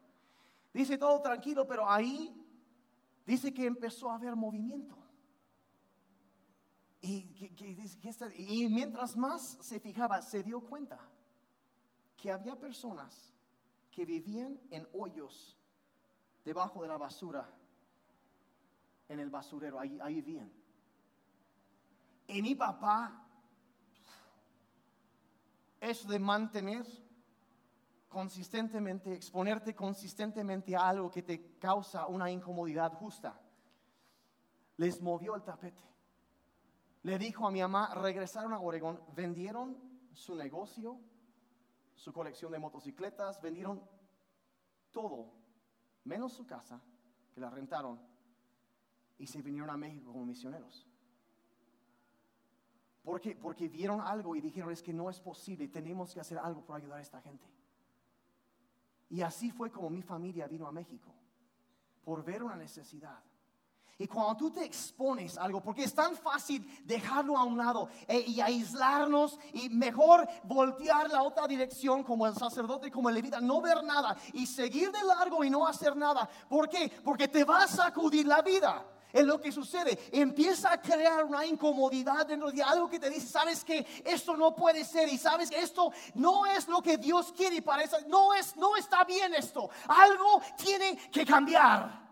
[0.75, 2.31] dice todo tranquilo, pero ahí
[3.25, 4.94] dice que empezó a haber movimiento.
[7.01, 7.27] Y,
[8.37, 11.01] y mientras más se fijaba, se dio cuenta
[12.18, 13.33] que había personas
[13.90, 15.58] que vivían en hoyos
[16.44, 17.48] debajo de la basura,
[19.09, 20.53] en el basurero, ahí, ahí bien.
[22.27, 23.29] Y mi papá,
[25.81, 26.85] es de mantener
[28.09, 33.40] consistentemente, exponerte consistentemente a algo que te causa una incomodidad justa.
[34.77, 35.83] Les movió el tapete.
[37.03, 39.77] Le dijo a mi mamá, regresaron a Oregón, vendieron
[40.12, 40.98] su negocio,
[41.94, 43.83] su colección de motocicletas, vendieron
[44.90, 45.38] todo
[46.09, 46.81] menos su casa,
[47.35, 48.01] que la rentaron,
[49.18, 50.87] y se vinieron a México como misioneros.
[53.03, 53.37] ¿Por qué?
[53.37, 56.79] Porque vieron algo y dijeron, es que no es posible, tenemos que hacer algo para
[56.79, 57.47] ayudar a esta gente.
[59.11, 61.14] Y así fue como mi familia vino a México,
[62.05, 63.23] por ver una necesidad.
[64.01, 68.25] Y cuando tú te expones algo, porque es tan fácil dejarlo a un lado eh,
[68.29, 73.61] y aislarnos y mejor voltear la otra dirección como el sacerdote, como el levita, no
[73.61, 76.31] ver nada y seguir de largo y no hacer nada.
[76.49, 76.93] ¿Por qué?
[77.03, 78.87] Porque te va a sacudir la vida.
[79.13, 79.99] Es lo que sucede.
[80.13, 84.55] Empieza a crear una incomodidad dentro de algo que te dice, sabes que esto no
[84.55, 88.33] puede ser y sabes que esto no es lo que Dios quiere para eso no
[88.33, 89.69] es, no está bien esto.
[89.89, 92.08] Algo tiene que cambiar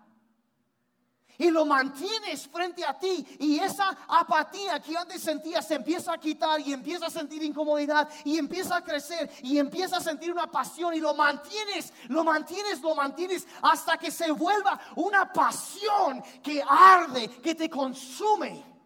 [1.38, 6.18] y lo mantienes frente a ti y esa apatía que antes sentías se empieza a
[6.18, 10.51] quitar y empieza a sentir incomodidad y empieza a crecer y empieza a sentir una
[10.51, 16.62] pasión y lo mantienes, lo mantienes, lo mantienes hasta que se vuelva una pasión que
[16.66, 18.77] arde, que te consume.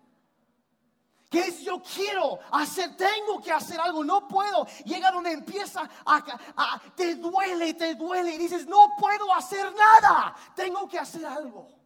[1.29, 4.67] Que es yo quiero hacer, tengo que hacer algo, no puedo.
[4.85, 10.89] Llega donde empieza a, te duele, te duele y dices, no puedo hacer nada, tengo
[10.89, 11.80] que hacer algo.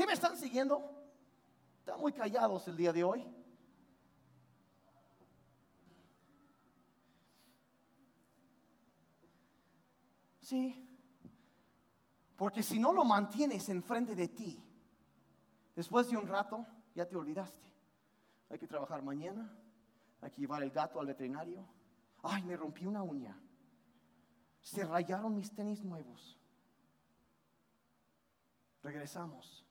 [0.00, 0.80] ¿Sí me están siguiendo?
[1.80, 3.22] Están muy callados el día de hoy.
[10.40, 10.98] Sí.
[12.34, 14.64] Porque si no lo mantienes enfrente de ti,
[15.76, 17.70] después de un rato ya te olvidaste.
[18.48, 19.54] Hay que trabajar mañana,
[20.22, 21.62] hay que llevar el gato al veterinario.
[22.22, 23.38] Ay, me rompí una uña.
[24.62, 26.38] Se rayaron mis tenis nuevos.
[28.82, 29.66] Regresamos.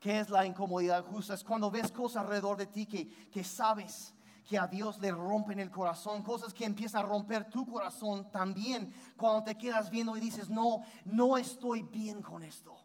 [0.00, 1.34] ¿Qué es la incomodidad justa?
[1.34, 4.14] Es cuando ves cosas alrededor de ti que, que sabes
[4.48, 8.92] que a Dios le rompen el corazón, cosas que empiezan a romper tu corazón también
[9.16, 12.76] cuando te quedas viendo y dices, no, no estoy bien con esto.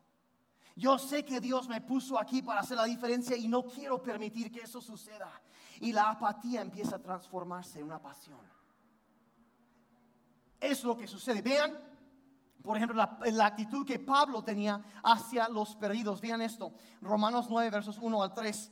[0.75, 4.51] Yo sé que Dios me puso aquí para hacer la diferencia y no quiero permitir
[4.51, 5.41] que eso suceda.
[5.79, 8.39] Y la apatía empieza a transformarse en una pasión.
[10.59, 11.41] Es lo que sucede.
[11.41, 11.77] Vean,
[12.65, 16.19] por ejemplo, la, actitud que Pablo tenía hacia los perdidos.
[16.19, 18.71] Vean esto, Romanos 9, versos 1 al 3.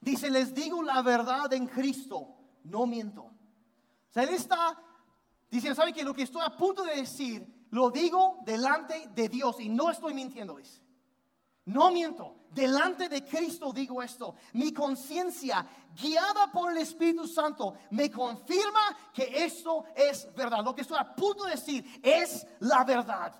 [0.00, 2.28] Dice, les digo la verdad en Cristo,
[2.64, 3.22] no miento.
[3.22, 4.80] O sea, él está
[5.50, 9.60] diciendo, ¿sabe que lo que estoy a punto de decir, lo digo delante de Dios
[9.60, 10.58] y no estoy mintiendo?
[11.66, 14.34] No miento, delante de Cristo digo esto.
[14.54, 20.64] Mi conciencia, guiada por el Espíritu Santo, me confirma que esto es verdad.
[20.64, 23.34] Lo que estoy a punto de decir es la verdad.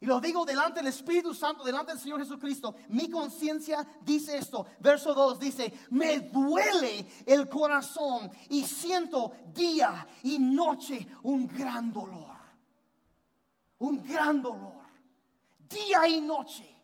[0.00, 2.76] Y lo digo delante del Espíritu Santo, delante del Señor Jesucristo.
[2.88, 4.66] Mi conciencia dice esto.
[4.78, 12.36] Verso 2 dice, me duele el corazón y siento día y noche un gran dolor.
[13.78, 14.86] Un gran dolor.
[15.68, 16.77] Día y noche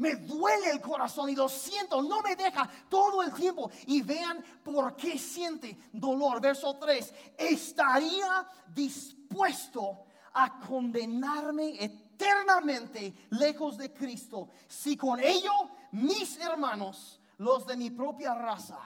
[0.00, 3.70] me duele el corazón y lo siento, no me deja todo el tiempo.
[3.86, 6.40] Y vean por qué siente dolor.
[6.40, 15.52] Verso 3, estaría dispuesto a condenarme eternamente lejos de Cristo si con ello
[15.92, 18.80] mis hermanos, los de mi propia raza,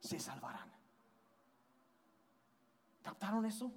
[0.00, 0.68] se salvarán.
[3.02, 3.70] ¿Captaron eso?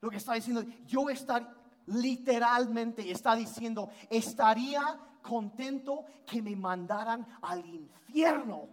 [0.00, 1.52] Lo que está diciendo, yo estaría,
[1.86, 8.68] literalmente está diciendo, estaría contento que me mandaran al infierno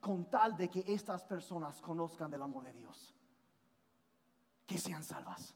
[0.00, 3.14] con tal de que estas personas conozcan del amor de Dios.
[4.66, 5.54] Que sean salvas.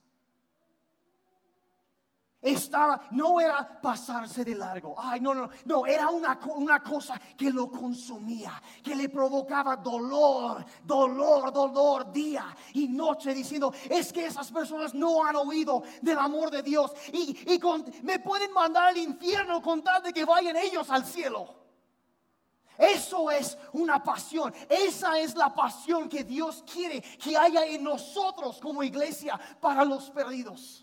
[2.43, 4.97] Estaba, no era pasarse de largo.
[4.99, 10.65] Ay, no, no, no, era una, una cosa que lo consumía, que le provocaba dolor,
[10.83, 16.51] dolor, dolor, día y noche, diciendo, es que esas personas no han oído del amor
[16.51, 17.61] de Dios y, y
[18.03, 21.63] me pueden mandar al infierno con tal de que vayan ellos al cielo.
[22.77, 24.53] Eso es una pasión.
[24.69, 30.11] Esa es la pasión que Dios quiere que haya en nosotros como iglesia para los
[30.11, 30.82] perdidos.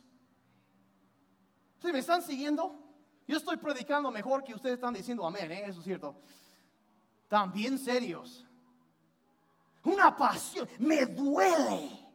[1.81, 2.75] ¿Sí me están siguiendo?
[3.27, 5.63] Yo estoy predicando mejor que ustedes están diciendo amén, ¿eh?
[5.65, 6.21] eso es cierto.
[7.27, 8.45] También serios.
[9.83, 12.07] Una pasión, me duele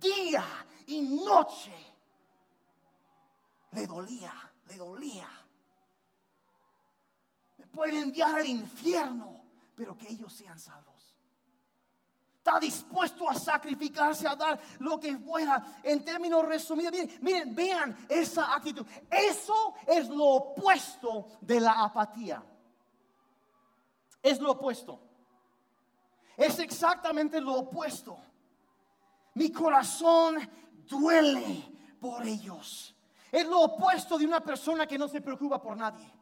[0.00, 0.44] día
[0.86, 1.72] y noche.
[3.72, 4.32] Le dolía,
[4.66, 5.28] le dolía.
[7.56, 9.44] Me pueden enviar al infierno,
[9.76, 10.89] pero que ellos sean salvos
[12.50, 15.62] está dispuesto a sacrificarse, a dar lo que fuera.
[15.82, 18.84] En términos resumidos, miren, miren, vean esa actitud.
[19.08, 22.42] Eso es lo opuesto de la apatía.
[24.22, 25.00] Es lo opuesto.
[26.36, 28.18] Es exactamente lo opuesto.
[29.34, 30.36] Mi corazón
[30.88, 31.62] duele
[32.00, 32.94] por ellos.
[33.30, 36.12] Es lo opuesto de una persona que no se preocupa por nadie.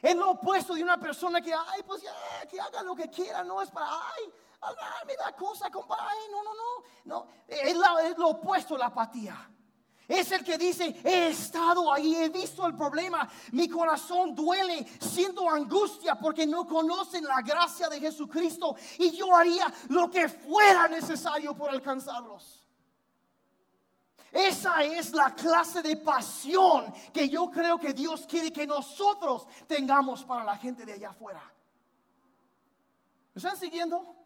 [0.00, 2.14] Es lo opuesto de una persona que, ay, pues ya,
[2.48, 4.32] que haga lo que quiera, no es para, ay,
[5.06, 6.28] me da cosa, compadre.
[6.30, 6.84] No, no, no.
[7.04, 7.28] no.
[7.46, 9.50] Es, lo opuesto la apatía.
[10.10, 15.48] Es el que dice, he estado ahí, he visto el problema, mi corazón duele, siento
[15.48, 21.54] angustia porque no conocen la gracia de Jesucristo y yo haría lo que fuera necesario
[21.54, 22.66] por alcanzarlos.
[24.32, 30.24] Esa es la clase de pasión que yo creo que Dios quiere que nosotros tengamos
[30.24, 31.42] para la gente de allá afuera.
[33.32, 34.19] ¿Me están siguiendo?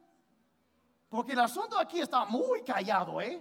[1.15, 3.41] Porque el asunto aquí está muy callado, ¿eh?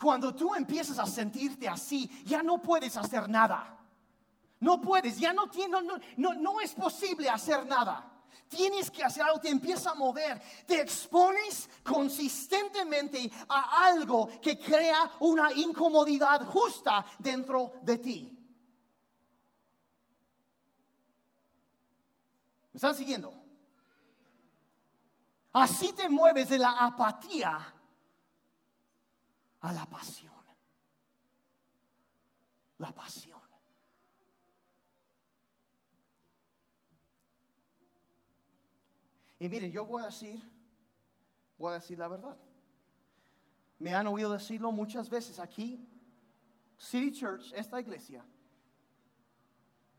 [0.00, 3.76] Cuando tú empiezas a sentirte así, ya no puedes hacer nada.
[4.60, 8.12] No puedes, ya no, tiene, no, no, no, es posible hacer nada.
[8.48, 15.10] Tienes que hacer algo, te empieza a mover, te expones consistentemente a algo que crea
[15.18, 18.43] una incomodidad justa dentro de ti.
[22.74, 23.32] ¿Me están siguiendo?
[25.52, 27.72] Así te mueves de la apatía
[29.60, 30.34] a la pasión.
[32.78, 33.40] La pasión.
[39.38, 40.42] Y miren, yo voy a decir,
[41.56, 42.36] voy a decir la verdad.
[43.78, 45.88] Me han oído decirlo muchas veces aquí.
[46.76, 48.24] City Church, esta iglesia,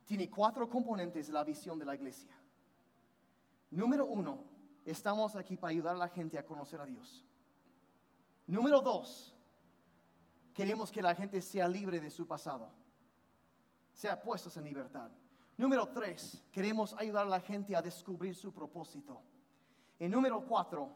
[0.03, 2.35] tiene cuatro componentes de la visión de la iglesia.
[3.76, 4.41] Número uno,
[4.86, 7.26] estamos aquí para ayudar a la gente a conocer a Dios.
[8.47, 9.36] Número dos,
[10.53, 12.71] queremos que la gente sea libre de su pasado,
[13.91, 15.11] sea puestos en libertad.
[15.57, 19.21] Número tres, queremos ayudar a la gente a descubrir su propósito.
[19.99, 20.95] Y número cuatro,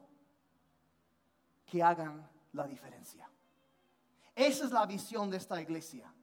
[1.65, 3.29] que hagan la diferencia.
[4.33, 6.13] Esa es la visión de esta iglesia.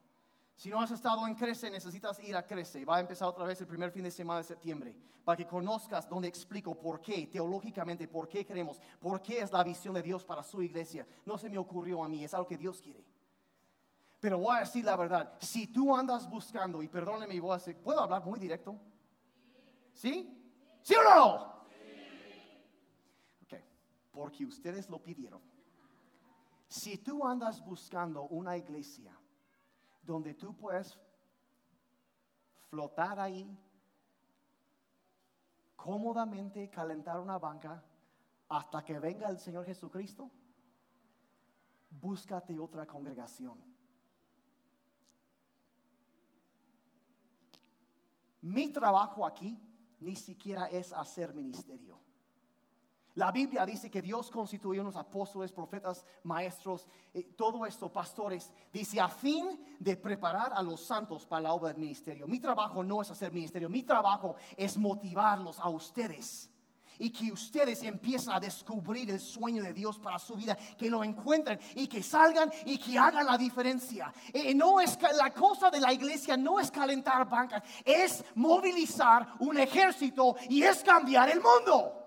[0.57, 2.83] Si no has estado en Crece, necesitas ir a Crece.
[2.87, 4.97] Va a empezar otra vez el primer fin de semana de septiembre.
[5.23, 9.63] Para que conozcas donde explico por qué, teológicamente, por qué queremos, por qué es la
[9.63, 11.07] visión de Dios para su iglesia.
[11.27, 13.05] No se me ocurrió a mí, es algo que Dios quiere.
[14.19, 15.35] Pero voy a decir la verdad.
[15.41, 18.81] Si tú andas buscando, y perdóneme, voy a decir, ¿puedo hablar muy directo?
[19.93, 20.43] ¿Sí?
[20.81, 21.35] ¿Sí o no?
[23.43, 23.61] Ok,
[24.11, 25.43] porque ustedes lo pidieron.
[26.67, 29.13] Si tú andas buscando una iglesia
[30.07, 30.99] donde tú puedes
[32.71, 33.59] flotar ahí
[35.75, 37.83] cómodamente, calentar una banca
[38.49, 40.31] hasta que venga el Señor Jesucristo,
[41.91, 43.59] búscate otra congregación.
[48.43, 49.59] Mi trabajo aquí
[50.01, 52.06] ni siquiera es hacer ministerio.
[53.17, 59.01] La Biblia dice que Dios constituyó unos apóstoles, profetas, maestros, eh, todo esto, pastores, dice
[59.01, 62.27] a fin de preparar a los santos para la obra del ministerio.
[62.29, 66.51] Mi trabajo no es hacer ministerio, mi trabajo es motivarlos a ustedes
[66.99, 71.03] y que ustedes empiecen a descubrir el sueño de Dios para su vida, que lo
[71.03, 74.13] encuentren y que salgan y que hagan la diferencia.
[74.31, 79.59] Eh, no es la cosa de la iglesia no es calentar bancas, es movilizar un
[79.59, 82.06] ejército y es cambiar el mundo.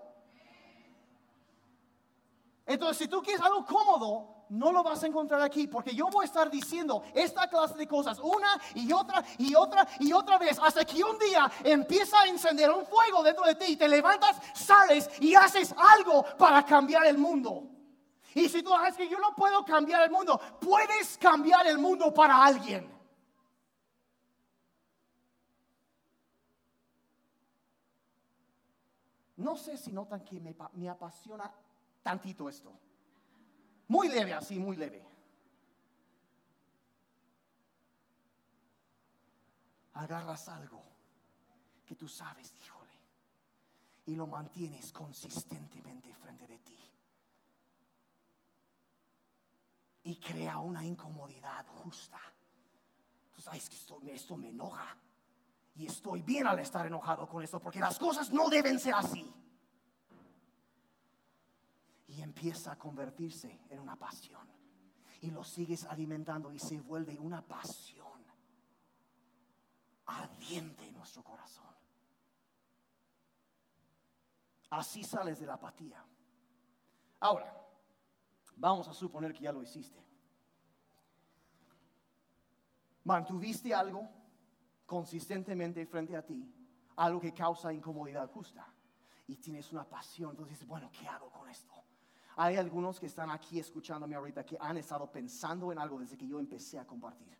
[2.70, 6.22] Entonces, si tú quieres algo cómodo, no lo vas a encontrar aquí, porque yo voy
[6.22, 10.56] a estar diciendo esta clase de cosas una y otra y otra y otra vez,
[10.62, 14.36] hasta que un día empieza a encender un fuego dentro de ti y te levantas,
[14.54, 17.64] sales y haces algo para cambiar el mundo.
[18.36, 22.14] Y si tú dices que yo no puedo cambiar el mundo, puedes cambiar el mundo
[22.14, 22.88] para alguien.
[29.38, 31.52] No sé si notan que me apasiona
[32.02, 32.72] tantito esto.
[33.88, 35.06] Muy leve, así, muy leve.
[39.94, 40.82] Agarras algo
[41.84, 42.92] que tú sabes, híjole,
[44.06, 46.78] y lo mantienes consistentemente frente de ti.
[50.04, 52.20] Y crea una incomodidad justa.
[53.34, 54.96] Tú sabes que esto, esto me enoja.
[55.74, 59.30] Y estoy bien al estar enojado con esto, porque las cosas no deben ser así
[62.10, 64.48] y empieza a convertirse en una pasión.
[65.20, 68.08] Y lo sigues alimentando y se vuelve una pasión
[70.06, 71.66] ardiente en nuestro corazón.
[74.70, 76.04] Así sales de la apatía.
[77.20, 77.56] Ahora,
[78.56, 80.04] vamos a suponer que ya lo hiciste.
[83.04, 84.08] Mantuviste algo
[84.84, 86.52] consistentemente frente a ti,
[86.96, 88.66] algo que causa incomodidad justa.
[89.28, 91.72] Y tienes una pasión, entonces bueno, ¿qué hago con esto?
[92.42, 96.26] Hay algunos que están aquí escuchándome ahorita que han estado pensando en algo desde que
[96.26, 97.36] yo empecé a compartir.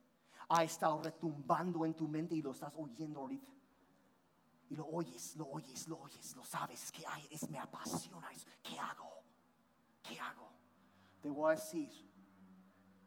[0.50, 3.50] Ha estado retumbando en tu mente y lo estás oyendo ahorita.
[4.68, 8.28] y lo oyes, lo oyes, lo oyes, lo sabes, es que ay, es, me apasiona
[8.62, 9.10] ¿Qué hago?
[10.02, 10.52] ¿Qué hago?
[11.22, 11.90] Te voy a decir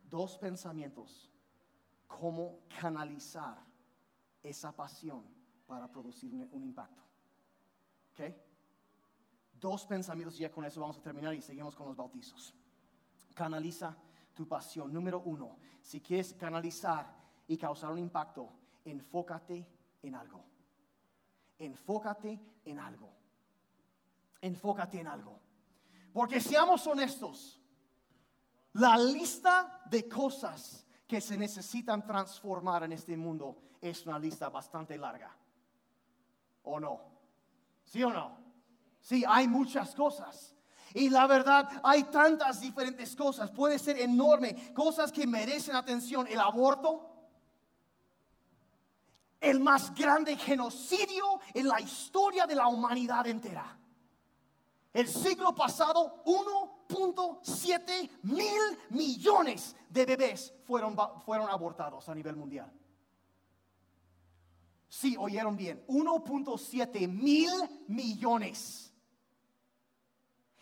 [0.10, 1.32] dos pensamientos,
[2.08, 3.64] cómo canalizar
[4.42, 5.24] esa pasión
[5.68, 7.04] para producir un impacto.
[8.14, 8.34] ¿Ok?
[9.64, 12.54] Dos pensamientos, ya con eso vamos a terminar y seguimos con los bautizos.
[13.34, 13.96] Canaliza
[14.34, 14.92] tu pasión.
[14.92, 17.16] Número uno, si quieres canalizar
[17.48, 18.50] y causar un impacto,
[18.84, 19.66] enfócate
[20.02, 20.44] en algo.
[21.60, 23.10] Enfócate en algo.
[24.42, 25.40] Enfócate en algo.
[26.12, 27.62] Porque seamos honestos,
[28.74, 34.98] la lista de cosas que se necesitan transformar en este mundo es una lista bastante
[34.98, 35.34] larga.
[36.64, 37.00] ¿O no?
[37.86, 38.43] ¿Sí o no?
[39.04, 40.56] Sí, hay muchas cosas.
[40.94, 43.52] Y la verdad, hay tantas diferentes cosas.
[43.52, 44.74] Puede ser enorme.
[44.74, 46.26] Cosas que merecen atención.
[46.28, 47.10] El aborto.
[49.42, 53.78] El más grande genocidio en la historia de la humanidad entera.
[54.94, 60.96] El siglo pasado, 1.7 mil millones de bebés fueron,
[61.26, 62.72] fueron abortados a nivel mundial.
[64.88, 67.50] Sí, oyeron bien, 1.7 mil
[67.88, 68.93] millones.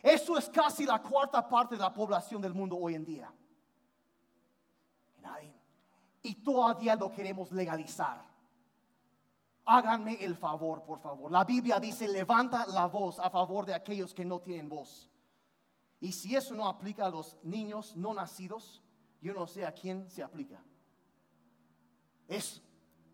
[0.02, 3.34] Eso es casi la cuarta parte de la población del mundo hoy en día.
[6.24, 8.24] Y todavía lo queremos legalizar.
[9.66, 11.32] Háganme el favor, por favor.
[11.32, 15.10] La Biblia dice, levanta la voz a favor de aquellos que no tienen voz.
[15.99, 18.82] Y si eso no aplica a los niños no nacidos,
[19.22, 20.64] yo no sé a quién se aplica.
[22.28, 22.62] Es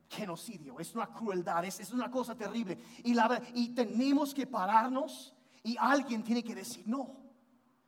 [0.09, 2.77] genocidio, es una crueldad, es, una cosa terrible.
[3.03, 5.33] Y, tenemos que pararnos
[5.67, 7.13] y alguien tiene que decir no.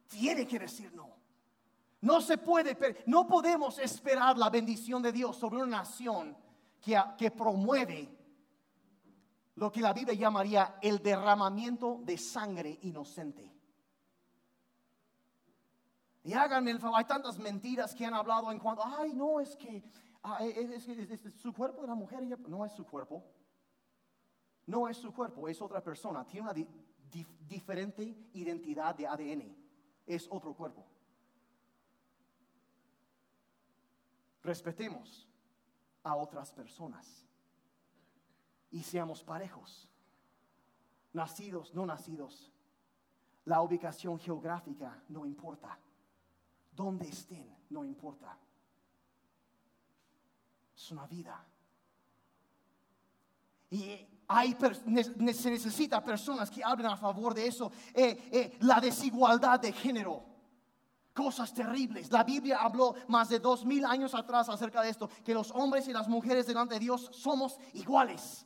[0.07, 1.15] Tiene que decir no.
[2.01, 6.35] No se puede, no podemos esperar la bendición de Dios sobre una nación
[6.81, 8.09] que, promueve
[9.55, 13.49] lo que la Biblia llamaría el derramamiento de sangre inocente.
[16.23, 19.55] Y háganme el favor, hay tantas mentiras que han hablado en cuanto, ay, no, es
[19.55, 19.83] que,
[20.23, 20.85] ah, es,
[21.41, 23.23] su cuerpo de la mujer, no es su cuerpo.
[24.65, 26.25] No es su cuerpo, es otra persona.
[26.27, 26.53] Tiene una
[27.47, 28.03] diferente
[28.33, 29.55] identidad de ADN.
[30.05, 30.85] Es otro cuerpo.
[34.41, 35.27] Respetemos
[36.03, 37.25] a otras personas
[38.71, 39.87] y seamos parejos,
[41.13, 42.51] nacidos, no nacidos.
[43.45, 45.77] La ubicación geográfica no importa.
[46.71, 48.37] Donde estén, no importa.
[50.75, 51.45] Es una vida.
[53.69, 54.55] Y hay,
[55.33, 57.71] se necesita personas que hablen a favor de eso.
[57.95, 60.23] Eh, eh, la desigualdad de género.
[61.15, 62.11] Cosas terribles.
[62.11, 65.09] La Biblia habló más de dos mil años atrás acerca de esto.
[65.25, 68.45] Que los hombres y las mujeres delante de Dios somos iguales.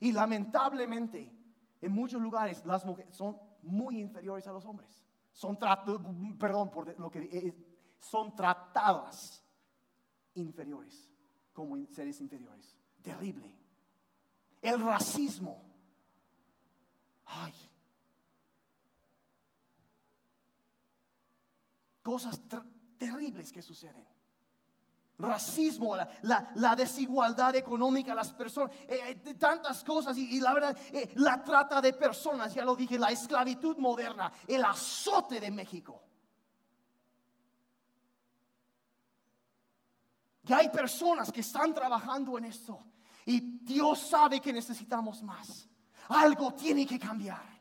[0.00, 1.32] Y lamentablemente,
[1.80, 5.04] en muchos lugares las mujeres son muy inferiores a los hombres.
[5.32, 7.54] Son perdón por lo que eh,
[8.00, 9.44] son tratadas
[10.34, 11.08] inferiores
[11.52, 12.76] como seres inferiores.
[13.00, 13.61] Terrible
[14.62, 15.60] el racismo.
[17.26, 17.52] Ay.
[22.02, 22.40] Cosas
[22.98, 24.06] terribles que suceden.
[25.18, 31.44] Racismo, la, desigualdad económica, las personas, eh, eh, tantas cosas y, la verdad, eh, la
[31.44, 36.02] trata de personas, ya lo dije, la esclavitud moderna, el azote de México.
[40.44, 42.84] Y hay personas que están trabajando en esto.
[43.26, 45.68] Y Dios sabe que necesitamos más.
[46.08, 47.52] Algo tiene que cambiar.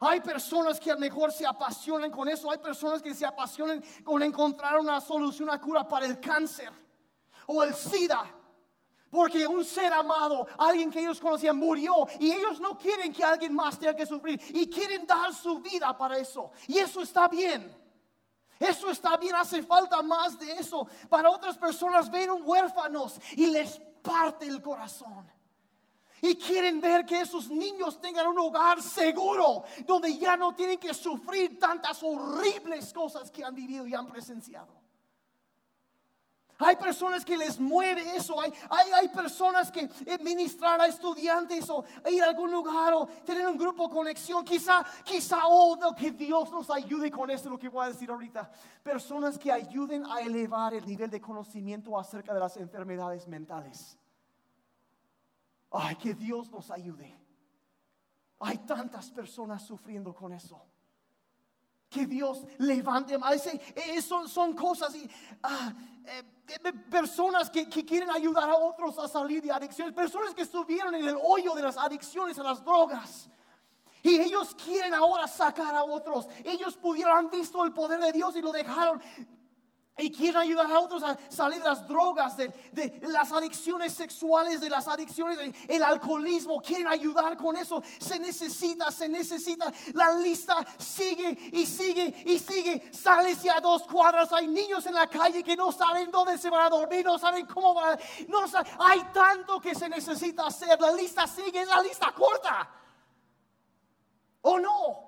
[0.00, 2.50] Hay personas que a lo mejor se apasionan con eso.
[2.50, 6.70] Hay personas que se apasionan con encontrar una solución, una cura para el cáncer
[7.46, 8.32] o el SIDA.
[9.10, 13.54] Porque un ser amado, alguien que ellos conocían, murió y ellos no quieren que alguien
[13.54, 16.50] más tenga que sufrir y quieren dar su vida para eso.
[16.66, 17.85] Y eso está bien.
[18.58, 20.86] Eso está bien, hace falta más de eso.
[21.08, 25.30] Para otras personas ven un huérfanos y les parte el corazón.
[26.22, 30.94] Y quieren ver que esos niños tengan un hogar seguro, donde ya no tienen que
[30.94, 34.75] sufrir tantas horribles cosas que han vivido y han presenciado.
[36.58, 38.40] Hay personas que les mueve eso.
[38.40, 39.88] Hay, hay, personas que
[40.22, 44.44] ministrar a estudiantes o ir a algún lugar o tener un grupo de conexión.
[44.44, 48.50] Quizá, quizá, oh, que Dios nos ayude con esto, lo que voy a decir ahorita.
[48.82, 53.98] Personas que ayuden a elevar el nivel de conocimiento acerca de las enfermedades mentales.
[55.70, 57.14] Ay, que Dios nos ayude.
[58.40, 60.62] Hay tantas personas sufriendo con eso.
[61.88, 63.46] Que Dios levante más.
[63.46, 65.08] Eh, son, son cosas y
[65.42, 65.72] ah,
[66.04, 70.42] eh, eh, personas que, que, quieren ayudar a otros a salir de adicciones, personas que
[70.42, 73.28] estuvieron en el hoyo de las adicciones a las drogas.
[74.02, 76.28] Y ellos quieren ahora sacar a otros.
[76.44, 79.02] Ellos pudieron, han visto el poder de Dios y lo dejaron
[79.98, 84.68] y quieren ayudar a otros a salir de las drogas, de, las adicciones sexuales, de
[84.68, 86.60] las adicciones, del alcoholismo.
[86.60, 87.82] Quieren ayudar con eso.
[87.98, 89.72] Se necesita, se necesita.
[89.94, 92.92] La lista sigue y sigue y sigue.
[92.92, 94.30] Sales a dos cuadras.
[94.34, 97.46] Hay niños en la calle que no saben dónde se van a dormir, no saben
[97.46, 97.98] cómo van a...
[98.28, 98.44] No
[98.80, 100.78] Hay tanto que se necesita hacer.
[100.78, 102.68] La lista sigue, es la lista corta.
[104.42, 105.05] ¿O no?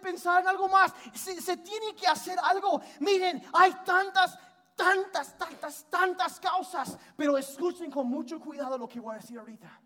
[0.00, 0.92] Pensar en algo más.
[1.14, 2.80] Se, tiene que hacer algo.
[3.00, 4.38] Miren, hay tantas,
[4.74, 6.98] tantas, tantas, tantas causas.
[7.16, 9.80] Pero escuchen con mucho cuidado lo que voy a decir ahorita.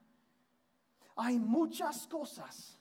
[1.16, 2.78] Hay muchas cosas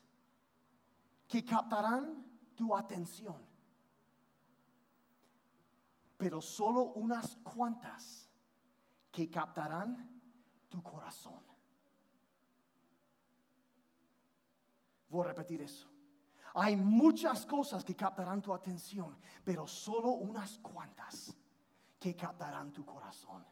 [1.27, 2.25] que captarán
[2.55, 3.41] tu atención.
[6.17, 8.29] Pero solo unas cuantas
[9.11, 10.09] que captarán
[10.69, 11.41] tu corazón.
[15.09, 15.92] Voy a repetir eso.
[16.55, 21.35] Hay muchas cosas que captarán tu atención, pero solo unas cuantas
[21.99, 23.43] que captarán tu corazón.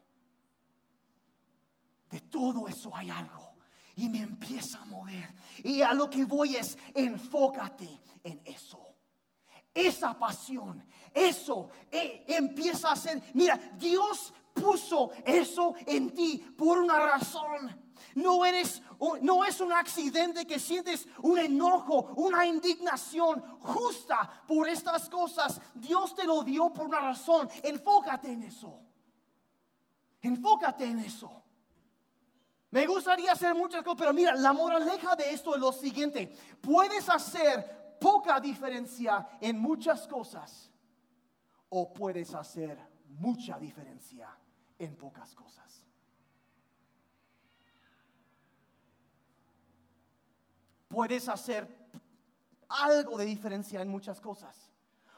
[2.08, 3.54] De todo eso hay algo
[3.96, 5.34] y me empieza a mover.
[5.64, 7.88] Y a lo que voy es, enfócate
[8.22, 8.80] en eso.
[9.74, 10.84] Esa pasión,
[11.14, 17.91] eso eh, empieza a ser, mira, Dios puso eso en ti por una razón.
[18.14, 18.82] No eres,
[19.20, 25.60] no es un accidente que sientes un enojo, una indignación justa por estas cosas.
[25.74, 27.48] Dios te lo dio por una razón.
[27.62, 28.80] Enfócate en eso.
[30.20, 31.42] Enfócate en eso.
[32.70, 36.34] Me gustaría hacer muchas cosas, pero mira, la moraleja de esto es lo siguiente.
[36.60, 40.70] Puedes hacer poca diferencia en muchas cosas
[41.68, 44.28] o puedes hacer mucha diferencia
[44.78, 45.81] en pocas cosas.
[50.92, 51.66] Puedes hacer
[52.68, 54.70] algo de diferencia en muchas cosas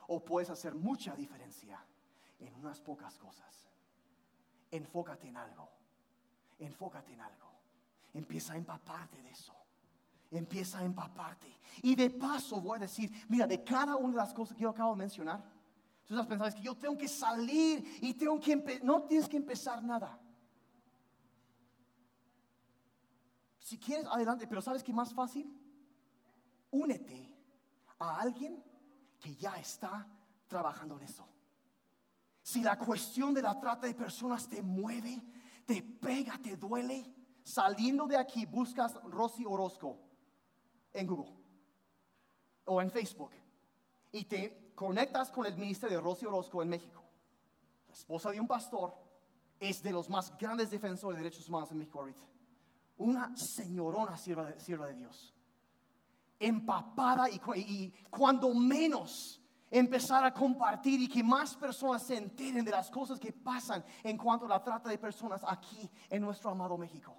[0.07, 1.85] o puedes hacer mucha diferencia
[2.39, 3.69] en unas pocas cosas.
[4.71, 5.69] Enfócate en algo,
[6.61, 7.51] enfócate en algo.
[8.13, 9.53] Empieza a empaparte de eso.
[10.31, 11.59] Empieza a empaparte.
[11.83, 14.71] Y de paso voy a decir, mira, de cada una de las cosas que yo
[14.71, 15.43] acabo de mencionar,
[16.07, 19.83] tú estás pensando, que yo tengo que salir y tengo que no tienes que empezar
[19.83, 20.21] nada.
[23.59, 25.64] Si quieres, adelante, pero ¿sabes qué más fácil?
[26.75, 27.33] Únete
[27.99, 28.63] a alguien
[29.21, 30.07] que ya está
[30.49, 31.27] trabajando en eso.
[32.43, 35.23] Si la cuestión de la trata de personas te mueve,
[35.65, 37.11] te pega, te duele,
[37.43, 39.99] saliendo de aquí buscas Rosy Orozco
[40.93, 41.35] en Google
[42.67, 43.31] o en Facebook
[44.13, 47.03] y te conectas con el ministerio de Rosy Orozco en México.
[47.89, 48.95] La esposa de un pastor
[49.59, 52.07] es de los más grandes defensores de derechos humanos en México.
[52.99, 55.34] Una señorona sierva de Dios
[56.47, 59.41] empapada y, cuando menos
[59.71, 64.17] empezar a compartir y que más personas se enteren de las cosas que pasan en
[64.17, 67.17] cuanto a la trata de personas aquí en nuestro amado México.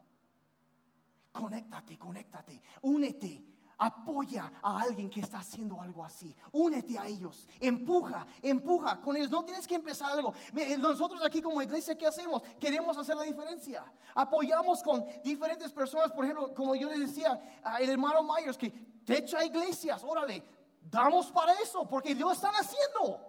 [1.32, 6.34] Conéctate, conéctate, únete Apoya a alguien que está haciendo algo así.
[6.52, 7.48] Únete a ellos.
[7.60, 9.30] Empuja, empuja con ellos.
[9.30, 10.34] No tienes que empezar algo.
[10.80, 12.42] Nosotros aquí como iglesia, ¿qué hacemos?
[12.60, 13.86] Queremos hacer la diferencia.
[14.14, 16.12] Apoyamos con diferentes personas.
[16.12, 18.70] Por ejemplo, como yo les decía, el hermano Myers, que
[19.06, 20.04] te echa iglesias.
[20.04, 20.44] Órale,
[20.82, 23.20] damos para eso, porque Dios está haciendo.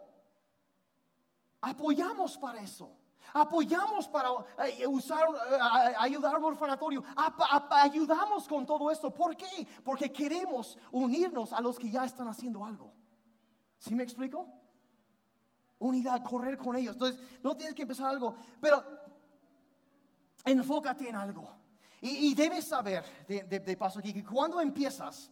[1.60, 2.90] Apoyamos para eso.
[3.38, 4.30] Apoyamos para
[4.66, 7.04] eh, usar, eh, ayudar al orfanatorio.
[7.70, 9.12] ayudamos con todo esto.
[9.12, 9.68] ¿Por qué?
[9.84, 12.94] Porque queremos unirnos a los que ya están haciendo algo.
[13.78, 14.48] ¿Sí me explico?
[15.78, 16.94] Unidad, correr con ellos.
[16.94, 18.82] Entonces, no tienes que empezar algo, pero
[20.42, 21.46] enfócate en algo.
[22.00, 25.30] Y, debes saber, de, de paso aquí, que cuando empiezas,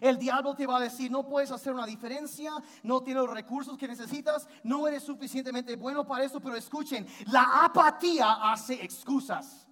[0.00, 3.76] el diablo te va a decir, no puedes hacer una diferencia, no tienes los recursos
[3.76, 9.68] que necesitas, no eres suficientemente bueno para eso, pero escuchen, la apatía hace excusas.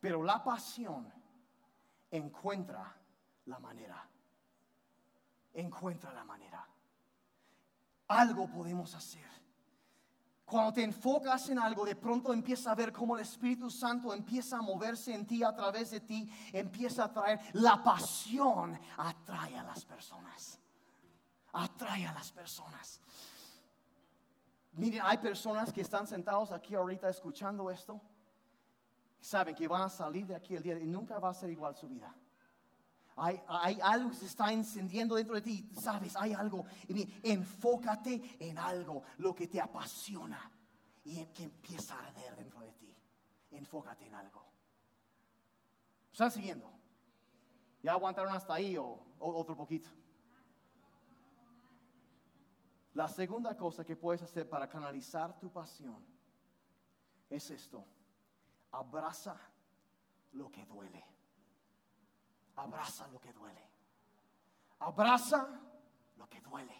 [0.00, 1.12] Pero la pasión
[2.10, 2.96] encuentra
[3.46, 4.08] la manera.
[5.54, 6.66] Encuentra la manera.
[8.08, 9.37] Algo podemos hacer.
[10.48, 14.58] Cuando te enfocas en algo, de pronto empieza a ver cómo el Espíritu Santo empieza
[14.58, 19.62] a moverse en ti, a través de ti, empieza a traer la pasión, atrae a
[19.62, 20.58] las personas.
[21.52, 23.00] Atrae a las personas.
[24.72, 28.00] Miren, hay personas que están sentados aquí ahorita escuchando esto
[29.20, 31.74] saben que van a salir de aquí el día y nunca va a ser igual
[31.74, 32.14] su vida.
[33.18, 36.64] Hay, algo que se está encendiendo dentro de ti, sabes, hay algo.
[37.22, 40.50] Enfócate en algo, lo que te apasiona
[41.04, 42.94] y que empieza a arder dentro de ti.
[43.50, 44.44] Enfócate en algo.
[46.12, 46.70] ¿Están siguiendo?
[47.82, 49.88] ¿Ya aguantaron hasta ahí o otro poquito?
[52.94, 56.04] La segunda cosa que puedes hacer para canalizar tu pasión
[57.30, 57.84] es esto.
[58.72, 59.36] Abraza
[60.32, 61.04] lo que duele.
[62.58, 63.62] Abraza lo que duele.
[64.80, 65.48] Abraza
[66.16, 66.74] lo que duele.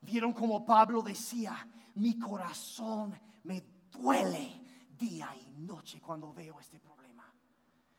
[0.00, 3.60] Vieron como Pablo decía, mi corazón me
[3.90, 4.62] duele
[4.96, 7.30] día y noche cuando veo este problema.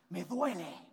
[0.10, 0.88] Me duele.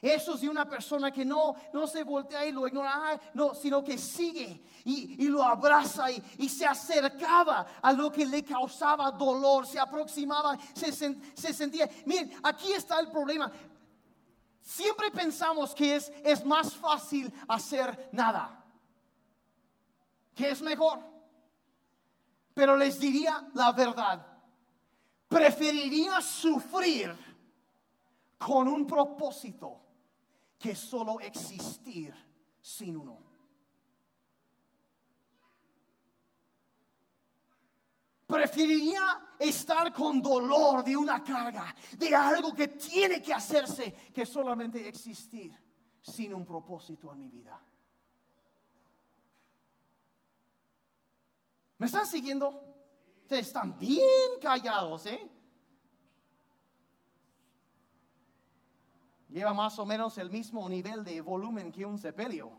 [0.00, 3.84] Eso es de una persona que no, no se voltea y lo ignora, no, sino
[3.84, 9.78] que sigue y, lo abraza y, se acercaba a lo que le causaba dolor, se
[9.78, 11.88] aproximaba, se, se sentía.
[12.04, 13.50] Miren, aquí está el problema.
[14.62, 18.64] Siempre pensamos que es, es más fácil hacer nada,
[20.34, 21.00] que es mejor.
[22.54, 24.24] Pero les diría la verdad,
[25.28, 27.16] preferiría sufrir
[28.38, 29.80] con un propósito
[30.58, 32.14] que solo existir
[32.60, 33.31] sin uno.
[38.32, 44.88] Preferiría estar con dolor de una carga, de algo que tiene que hacerse, que solamente
[44.88, 45.54] existir
[46.00, 47.62] sin un propósito en mi vida.
[51.76, 52.48] ¿Me están siguiendo?
[53.20, 55.30] Ustedes están bien callados, ¿eh?
[59.28, 62.50] Lleva más o menos el mismo nivel de volumen que un sepelio.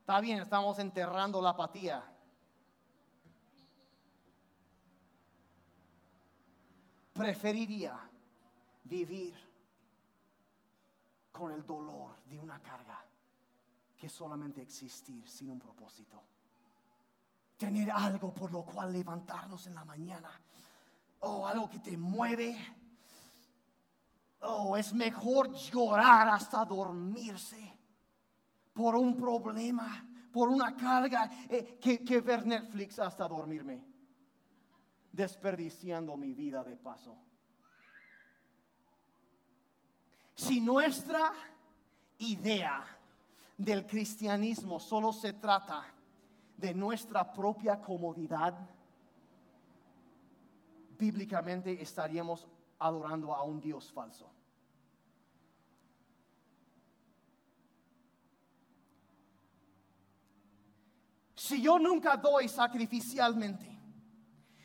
[0.00, 2.11] Está bien, estamos enterrando la apatía.
[7.22, 7.96] Preferiría
[8.82, 9.32] vivir
[11.30, 13.04] con el dolor de una carga
[13.96, 16.20] que solamente existir sin un propósito.
[17.56, 20.30] Tener algo por lo cual levantarnos en la mañana.
[21.20, 22.56] O algo que te mueve
[24.44, 27.78] Oh, es mejor llorar hasta dormirse
[28.72, 33.91] por un problema, por una carga, eh, que ver Netflix hasta dormirme,
[35.12, 37.16] desperdiciando mi vida de paso.
[40.34, 41.32] Si nuestra
[42.18, 42.84] idea
[43.56, 45.84] del cristianismo solo se trata
[46.56, 48.54] de nuestra propia comodidad,
[50.98, 52.48] bíblicamente estaríamos
[52.78, 54.30] adorando a un Dios falso.
[61.34, 63.71] Si yo nunca doy sacrificialmente,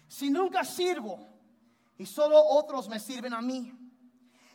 [0.07, 1.19] si nunca sirvo
[1.97, 3.73] y solo otros me sirven a mí,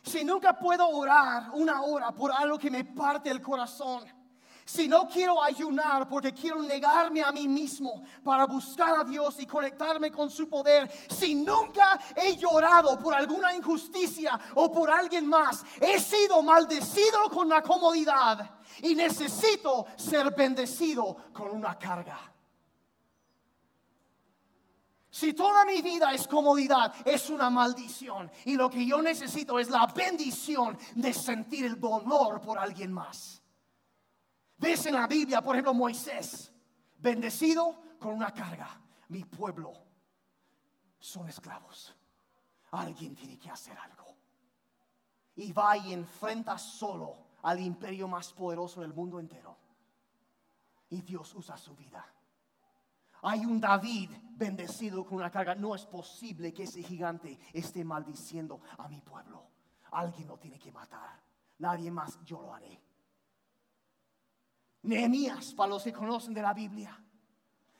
[0.03, 4.03] si nunca puedo orar una hora por algo que me parte el corazón,
[4.65, 9.45] si no quiero ayunar porque quiero negarme a mí mismo para buscar a Dios y
[9.45, 15.63] conectarme con su poder, si nunca he llorado por alguna injusticia o por alguien más,
[15.81, 22.32] he sido maldecido con la comodidad y necesito ser bendecido con una carga.
[25.13, 28.31] Si toda mi vida es comodidad, es una maldición.
[28.45, 33.39] Y lo que yo necesito es la bendición de sentir el dolor por alguien más.
[34.57, 36.51] Ves en la Biblia, por ejemplo, Moisés,
[36.97, 38.81] bendecido con una carga.
[39.09, 39.71] Mi pueblo
[40.97, 41.95] son esclavos.
[42.71, 44.15] Alguien tiene que hacer algo.
[45.35, 49.55] Y va y enfrenta solo al imperio más poderoso del mundo entero.
[50.89, 52.03] Y Dios usa su vida.
[53.23, 55.55] Hay un David bendecido con una carga.
[55.55, 59.47] No es posible que ese gigante esté maldiciendo a mi pueblo.
[59.91, 61.21] Alguien lo tiene que matar.
[61.59, 62.81] Nadie más, yo lo haré.
[64.83, 67.01] Nehemías, para los que conocen de la Biblia,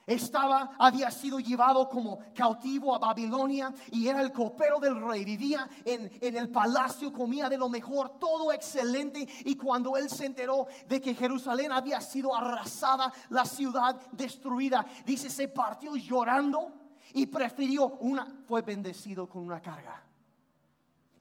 [0.05, 5.23] estaba, había sido llevado como cautivo a Babilonia y era el copero del rey.
[5.23, 9.27] Vivía en, en, el palacio, comía de lo mejor, todo excelente.
[9.45, 15.29] Y cuando él se enteró de que Jerusalén había sido arrasada, la ciudad destruida, dice,
[15.29, 16.73] se partió llorando
[17.13, 20.03] y prefirió una, fue bendecido con una carga.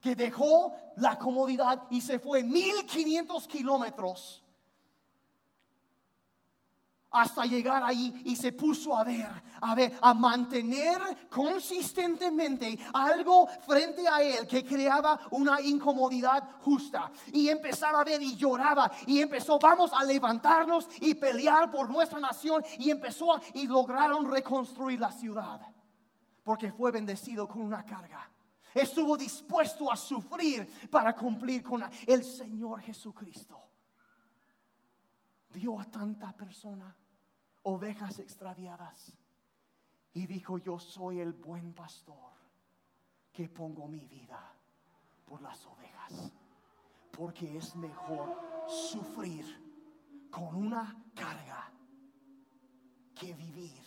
[0.01, 4.42] Que dejó la comodidad y se fue 1500 kilómetros
[7.13, 9.29] hasta llegar ahí y se puso a ver,
[9.61, 10.99] a ver, a mantener
[11.29, 17.11] consistentemente algo frente a él que creaba una incomodidad justa.
[17.31, 22.19] Y empezaba a ver y lloraba y empezó, vamos a levantarnos y pelear por nuestra
[22.19, 25.61] nación y empezó y lograron reconstruir la ciudad.
[26.43, 28.29] porque fue bendecido con una carga.
[28.73, 33.59] Estuvo dispuesto a sufrir para cumplir con el Señor Jesucristo.
[35.53, 36.95] Vio a tanta persona,
[37.63, 39.17] ovejas extraviadas,
[40.13, 42.31] y dijo, yo soy el buen pastor
[43.31, 44.53] que pongo mi vida
[45.25, 46.31] por las ovejas,
[47.11, 48.37] porque es mejor
[48.67, 51.71] sufrir con una carga
[53.15, 53.83] que vivir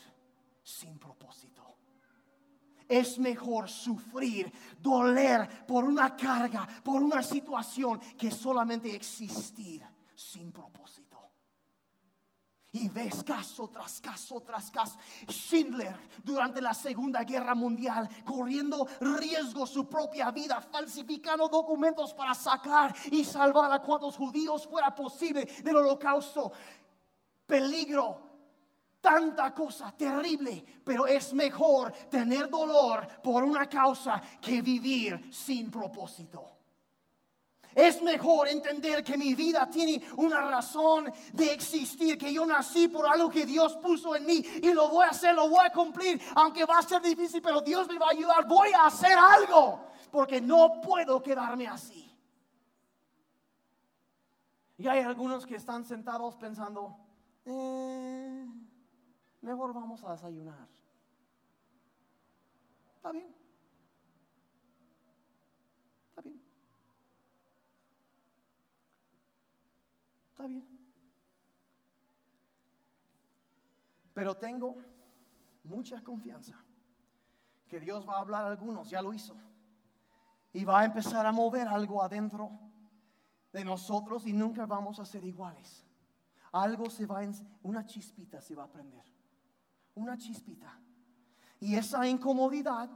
[0.62, 1.62] sin propósito.
[2.88, 11.05] Es mejor sufrir, doler por una carga, por una situación, que solamente existir sin propósito.
[12.76, 14.98] Y ves caso tras caso tras caso.
[15.26, 22.94] Schindler durante la Segunda Guerra Mundial, corriendo riesgo su propia vida, falsificando documentos para sacar
[23.10, 26.52] y salvar a cuantos judíos fuera posible del holocausto.
[27.46, 28.20] Peligro,
[29.00, 36.55] tanta cosa terrible, pero es mejor tener dolor por una causa que vivir sin propósito.
[37.76, 43.06] Es mejor entender que mi vida tiene una razón de existir, que yo nací por
[43.06, 46.18] algo que Dios puso en mí y lo voy a hacer, lo voy a cumplir,
[46.36, 49.90] aunque va a ser difícil, pero Dios me va a ayudar, voy a hacer algo,
[50.10, 52.10] porque no puedo quedarme así.
[54.78, 56.96] Y hay algunos que están sentados pensando,
[57.44, 58.46] eh,
[59.42, 60.66] mejor vamos a desayunar.
[62.96, 63.36] Está bien.
[66.08, 66.42] Está bien.
[70.36, 70.68] Está bien.
[74.12, 74.76] Pero tengo
[75.64, 76.62] mucha confianza
[77.66, 79.34] que Dios va a hablar a algunos, ya lo hizo.
[80.52, 82.50] Y va a empezar a mover algo adentro
[83.50, 85.86] de nosotros y nunca vamos a ser iguales.
[86.52, 87.22] Algo se va,
[87.62, 89.06] una chispita se va a prender.
[89.94, 90.78] Una chispita.
[91.60, 92.90] Y esa incomodidad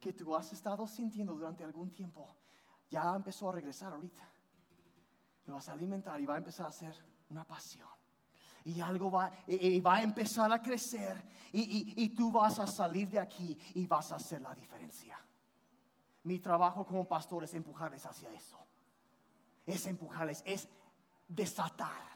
[0.00, 2.34] que tú has estado sintiendo durante algún tiempo,
[2.90, 4.33] ya empezó a regresar ahorita
[5.46, 6.94] lo vas a alimentar y va a empezar a ser
[7.30, 7.88] una pasión.
[8.64, 11.22] Y algo va, y, va a empezar a crecer
[11.52, 15.18] y, y tú vas a salir de aquí y vas a hacer la diferencia.
[16.22, 18.58] Mi trabajo como pastor es empujarles hacia eso.
[19.66, 20.68] Es empujarles, es
[21.28, 22.14] desatar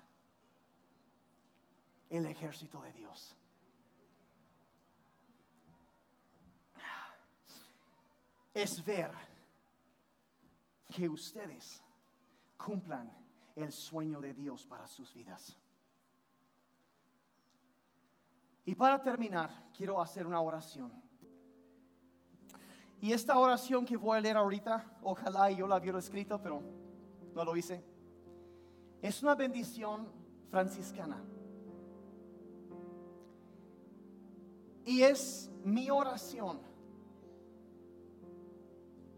[2.08, 3.34] el ejército de Dios.
[8.54, 9.12] Es ver
[10.88, 11.82] que ustedes
[12.58, 13.10] cumplan
[13.56, 15.56] el sueño de Dios para sus vidas.
[18.64, 20.92] Y para terminar, quiero hacer una oración.
[23.00, 26.60] Y esta oración que voy a leer ahorita, ojalá yo la hubiera escrito, pero
[27.34, 27.82] no lo hice.
[29.00, 30.08] Es una bendición
[30.50, 31.24] franciscana.
[34.84, 36.60] Y es mi oración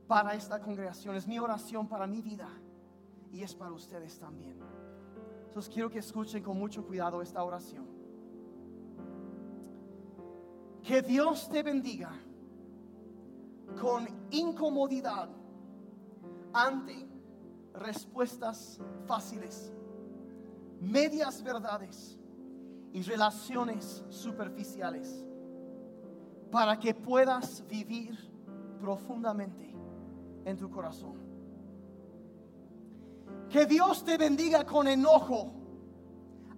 [0.07, 2.49] para esta congregación, es mi oración para mi vida
[3.31, 4.57] y es para ustedes también.
[5.47, 7.87] Entonces quiero que escuchen con mucho cuidado esta oración.
[10.83, 12.13] Que Dios te bendiga
[13.81, 15.29] con incomodidad
[16.53, 17.09] ante
[17.75, 19.73] respuestas fáciles,
[20.81, 22.19] medias verdades
[22.93, 25.25] y relaciones superficiales,
[26.51, 28.19] para que puedas vivir
[28.81, 29.73] profundamente
[30.45, 31.30] en tu corazón.
[33.51, 35.53] Que Dios te bendiga con enojo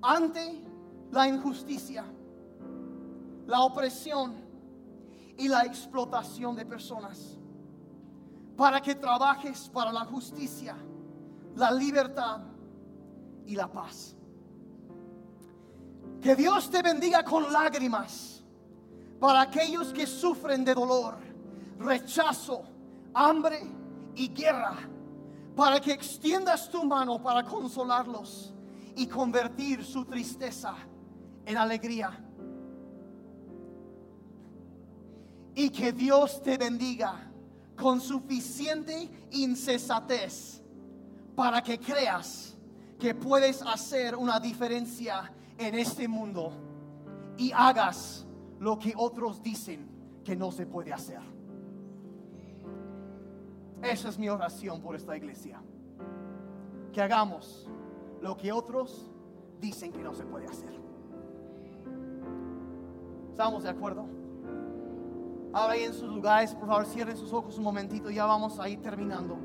[0.03, 0.63] ante
[1.11, 2.05] la injusticia,
[3.47, 4.35] la opresión
[5.39, 7.39] y la explotación de personas.
[8.57, 10.77] Para que trabajes para la justicia,
[11.57, 12.41] la libertad
[13.47, 14.15] y la paz.
[16.21, 18.45] Que Dios te bendiga con lágrimas
[19.19, 21.17] para aquellos que sufren de dolor,
[21.79, 22.65] rechazo,
[23.15, 23.63] hambre
[24.15, 24.92] y guerra
[25.55, 28.53] para que extiendas tu mano para consolarlos
[28.97, 30.75] y convertir su tristeza
[31.45, 32.19] en alegría.
[35.55, 37.31] Y que Dios te bendiga
[37.77, 40.63] con suficiente incesatez
[41.35, 42.57] para que creas
[42.99, 46.53] que puedes hacer una diferencia en este mundo
[47.37, 48.27] y hagas
[48.61, 49.89] lo que otros dicen
[50.25, 51.32] que no se puede hacer.
[53.83, 55.61] Esa es mi oración por esta iglesia.
[56.93, 57.69] Que hagamos
[58.21, 59.11] lo que otros
[59.61, 60.73] dicen que no se puede hacer.
[63.31, 64.07] ¿Estamos de acuerdo?
[65.53, 68.69] Ahora ahí en sus lugares, por favor, cierren sus ojos un momentito, ya vamos a
[68.69, 69.37] ir terminando.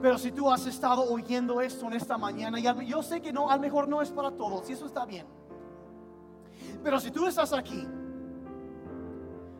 [0.00, 3.50] Pero si tú has estado oyendo esto en esta mañana, y yo sé que no,
[3.50, 5.26] a lo mejor no es para todos, y eso está bien.
[6.82, 7.86] Pero si tú estás aquí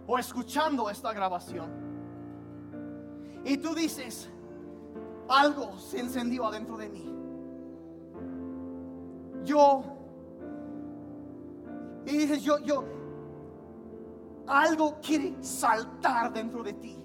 [0.07, 1.90] o escuchando esta grabación
[3.45, 4.29] y tú dices,
[5.29, 7.07] algo se encendió adentro de mí.
[9.45, 9.83] Yo,
[12.07, 12.85] y dices, yo, yo,
[14.47, 16.97] algo quiere saltar dentro de ti.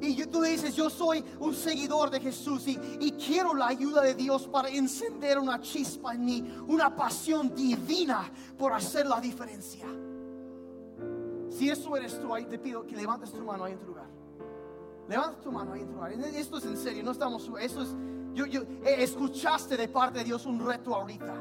[0.00, 4.14] Y tú dices, yo soy un seguidor de Jesús y, y, quiero la ayuda de
[4.14, 9.86] Dios para encender una chispa en mí, una pasión divina por hacer la diferencia.
[11.48, 14.13] Si eso eres tú, ahí te pido que levantes tu mano ahí en tu lugar.
[15.08, 16.12] Levanta tu mano ahí en tu lugar.
[16.12, 17.94] Esto es en serio, no estamos, eso es,
[18.32, 21.34] yo, yo, eh, escuchaste de parte de Dios un reto ahorita.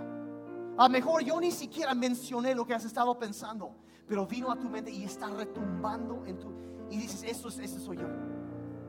[0.78, 3.76] A lo mejor yo ni siquiera mencioné lo que has estado pensando,
[4.08, 6.52] pero vino a tu mente y está retumbando en tu,
[6.90, 8.08] y dices, eso, es, eso soy yo.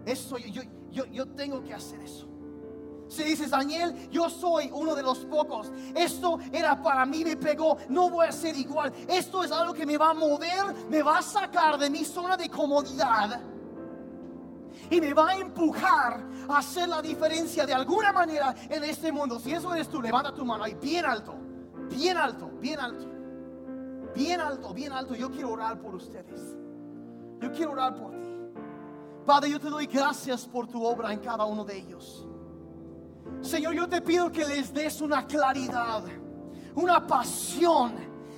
[0.04, 0.62] Eso soy yo.
[0.90, 2.28] Yo, yo, tengo que hacer eso.
[3.08, 5.72] Si dices, Daniel, yo soy uno de los pocos.
[5.94, 7.76] Esto era para mí, me pegó.
[7.88, 8.92] No voy a ser igual.
[9.08, 12.36] Esto es algo que me va a mover, me va a sacar de mi zona
[12.36, 13.40] de comodidad.
[14.90, 19.38] Y me va a empujar a hacer la diferencia de alguna manera en este mundo.
[19.38, 21.34] Si eso eres tú, levanta tu mano ahí, bien alto,
[21.88, 23.06] bien alto, bien alto,
[24.14, 25.14] bien alto, bien alto.
[25.14, 26.56] Yo quiero orar por ustedes.
[27.40, 28.34] Yo quiero orar por ti.
[29.26, 32.26] Padre, yo te doy gracias por tu obra en cada uno de ellos.
[33.40, 36.04] Señor, yo te pido que les des una claridad,
[36.74, 37.94] una pasión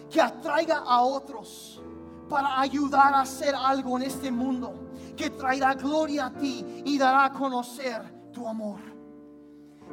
[0.09, 1.83] que atraiga a otros
[2.29, 4.86] para ayudar a hacer algo en este mundo
[5.17, 8.81] que traerá gloria a ti y dará a conocer tu amor.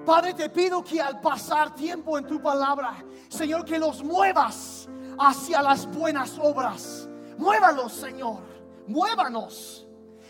[0.06, 5.62] Padre, te pido que al pasar tiempo en tu palabra, Señor, que los muevas hacia
[5.62, 7.08] las buenas obras.
[7.38, 8.42] Muévalos, Señor.
[8.88, 9.84] Muévanos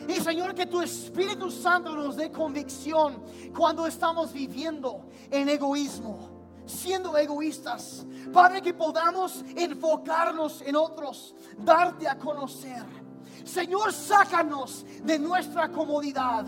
[0.07, 3.23] y Señor, que tu Espíritu Santo nos dé convicción
[3.55, 6.29] cuando estamos viviendo en egoísmo,
[6.65, 8.05] siendo egoístas.
[8.31, 12.83] Padre, que podamos enfocarnos en otros, darte a conocer.
[13.43, 16.45] Señor, sácanos de nuestra comodidad.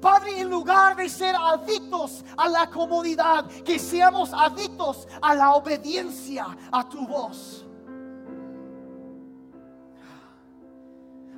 [0.00, 6.46] Padre, en lugar de ser adictos a la comodidad, que seamos adictos a la obediencia
[6.70, 7.66] a tu voz.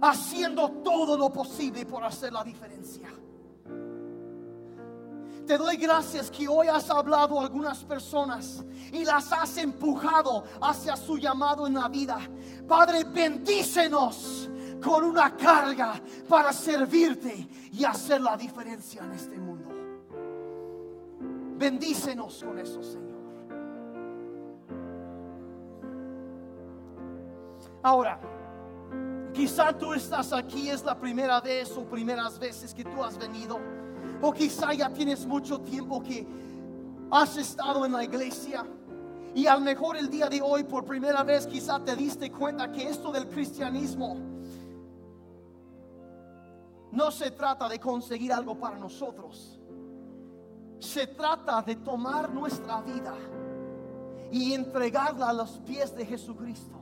[0.00, 3.09] haciendo todo lo posible por hacer la diferencia.
[5.46, 10.94] Te doy gracias que hoy has hablado a algunas personas y las has empujado hacia
[10.94, 12.18] su llamado en la vida.
[12.68, 14.50] Padre, bendícenos
[14.83, 19.68] con una carga para servirte y hacer la diferencia en este mundo.
[21.57, 23.09] Bendícenos con eso, Señor.
[27.83, 28.20] Ahora,
[29.39, 33.61] Quizá tú estás aquí, es la primera vez o primeras veces que tú has venido.
[34.20, 36.26] O quizá ya tienes mucho tiempo que
[37.09, 38.66] has estado en la iglesia.
[39.37, 42.72] Y a lo mejor el día de hoy por primera vez quizá te diste cuenta
[42.72, 44.16] que esto del cristianismo
[46.93, 49.61] no se trata de conseguir algo para nosotros.
[50.78, 53.14] Se trata de tomar nuestra vida
[54.30, 56.78] y entregarla a los pies de Jesucristo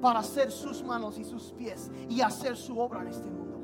[0.00, 3.58] para hacer sus manos y sus pies y hacer su obra en este mundo.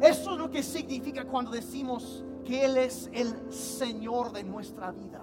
[0.00, 5.22] Eso es lo que significa cuando decimos que Él es el Señor de nuestra vida.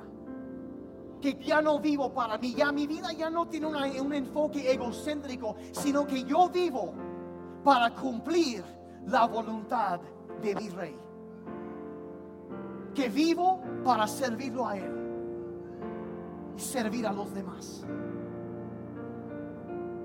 [1.21, 5.55] Que ya no vivo para mí, ya mi vida ya no tiene un enfoque egocéntrico,
[5.71, 6.93] sino que yo vivo
[7.63, 8.63] para cumplir
[9.05, 9.99] la voluntad
[10.41, 10.95] de mi Rey.
[12.93, 14.91] Que vivo para servirlo a Él
[16.57, 17.85] y servir a los demás.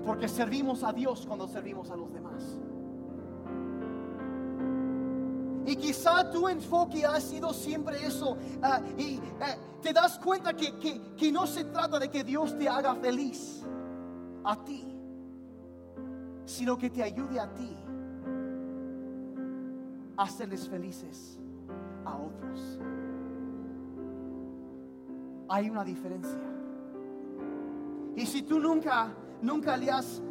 [0.05, 2.43] Porque servimos a Dios cuando servimos a los demás.
[5.65, 8.37] Y quizá tu enfoque ha sido siempre eso.
[8.63, 9.21] Ah, y eh,
[9.81, 10.77] te das cuenta que,
[11.17, 13.65] que no se trata de que Dios te haga feliz
[14.45, 14.96] a ti,
[16.47, 17.75] sino que te ayude a ti
[20.15, 21.37] a hacerles felices
[22.05, 22.79] a otros.
[25.49, 26.39] Hay una diferencia.
[28.15, 30.21] Y si tú nunca nunca le has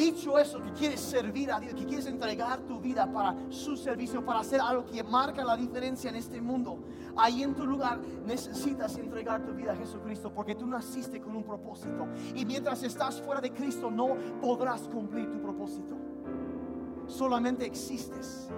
[0.00, 4.24] dicho eso, que quieres servir a Dios, que quieres entregar tu vida para su servicio,
[4.24, 6.78] para hacer algo que marca la diferencia en este mundo,
[7.16, 11.44] ahí en tu lugar necesitas entregar tu vida a Jesucristo porque tú naciste con un
[11.44, 12.08] propósito.
[12.34, 15.94] Y mientras estás fuera de Cristo no podrás cumplir tu propósito.
[17.06, 18.48] Solamente existes,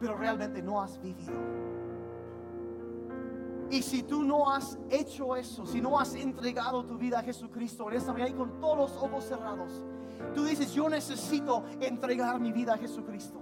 [0.00, 1.34] pero realmente no has vivido.
[3.68, 7.90] Y si tú no has hecho eso, si no has entregado tu vida a Jesucristo
[7.90, 9.84] en esta mañana y con todos los ojos cerrados,
[10.34, 13.40] tú dices, yo necesito entregar mi vida a Jesucristo.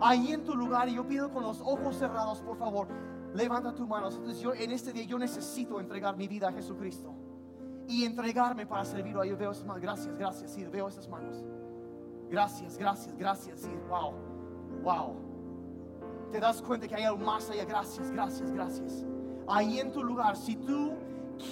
[0.00, 2.88] Ahí en tu lugar, y yo pido con los ojos cerrados, por favor,
[3.32, 4.08] levanta tu mano.
[4.08, 7.14] Entonces yo en este día yo necesito entregar mi vida a Jesucristo.
[7.88, 9.14] y entregarme para servir.
[9.14, 9.82] Yo veo esas manos.
[9.82, 10.50] Gracias, gracias.
[10.50, 11.44] Sí, veo esas manos.
[12.30, 13.60] Gracias, gracias, gracias.
[13.60, 14.12] Sí, wow,
[14.82, 15.14] wow.
[16.32, 17.64] Te das cuenta que hay algo más allá.
[17.64, 19.04] Gracias, gracias, gracias.
[19.46, 20.92] Ahí en tu lugar, si tú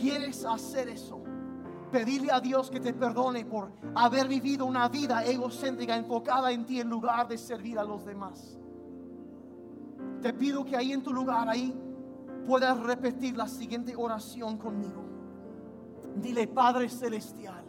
[0.00, 1.21] quieres hacer eso,
[1.92, 6.80] pedirle a Dios que te perdone por haber vivido una vida egocéntrica enfocada en ti
[6.80, 8.58] en lugar de servir a los demás.
[10.22, 11.72] Te pido que ahí en tu lugar, ahí
[12.46, 15.02] puedas repetir la siguiente oración conmigo.
[16.16, 17.62] Dile, Padre Celestial,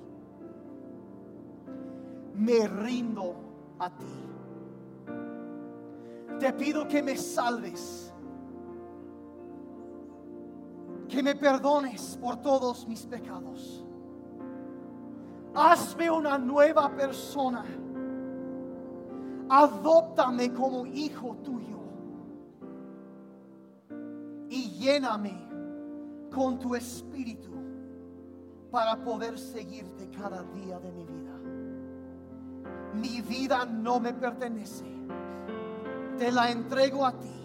[2.35, 3.35] me rindo
[3.79, 4.05] a ti.
[6.39, 8.13] Te pido que me salves,
[11.07, 13.82] que me perdones por todos mis pecados.
[15.55, 17.63] Hazme una nueva persona.
[19.49, 21.79] Adóptame como hijo tuyo.
[24.49, 25.33] Y lléname
[26.33, 27.51] con tu espíritu
[28.71, 31.33] para poder seguirte cada día de mi vida.
[32.95, 34.85] Mi vida no me pertenece.
[36.17, 37.43] Te la entrego a ti.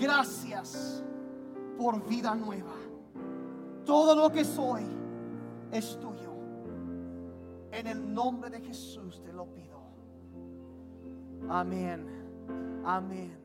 [0.00, 1.02] Gracias
[1.76, 2.72] por vida nueva.
[3.84, 4.84] Todo lo que soy
[5.70, 6.27] es tuyo.
[7.72, 9.80] En el nombre de Jesús te lo pido.
[11.48, 12.06] Amén.
[12.84, 13.37] Amén.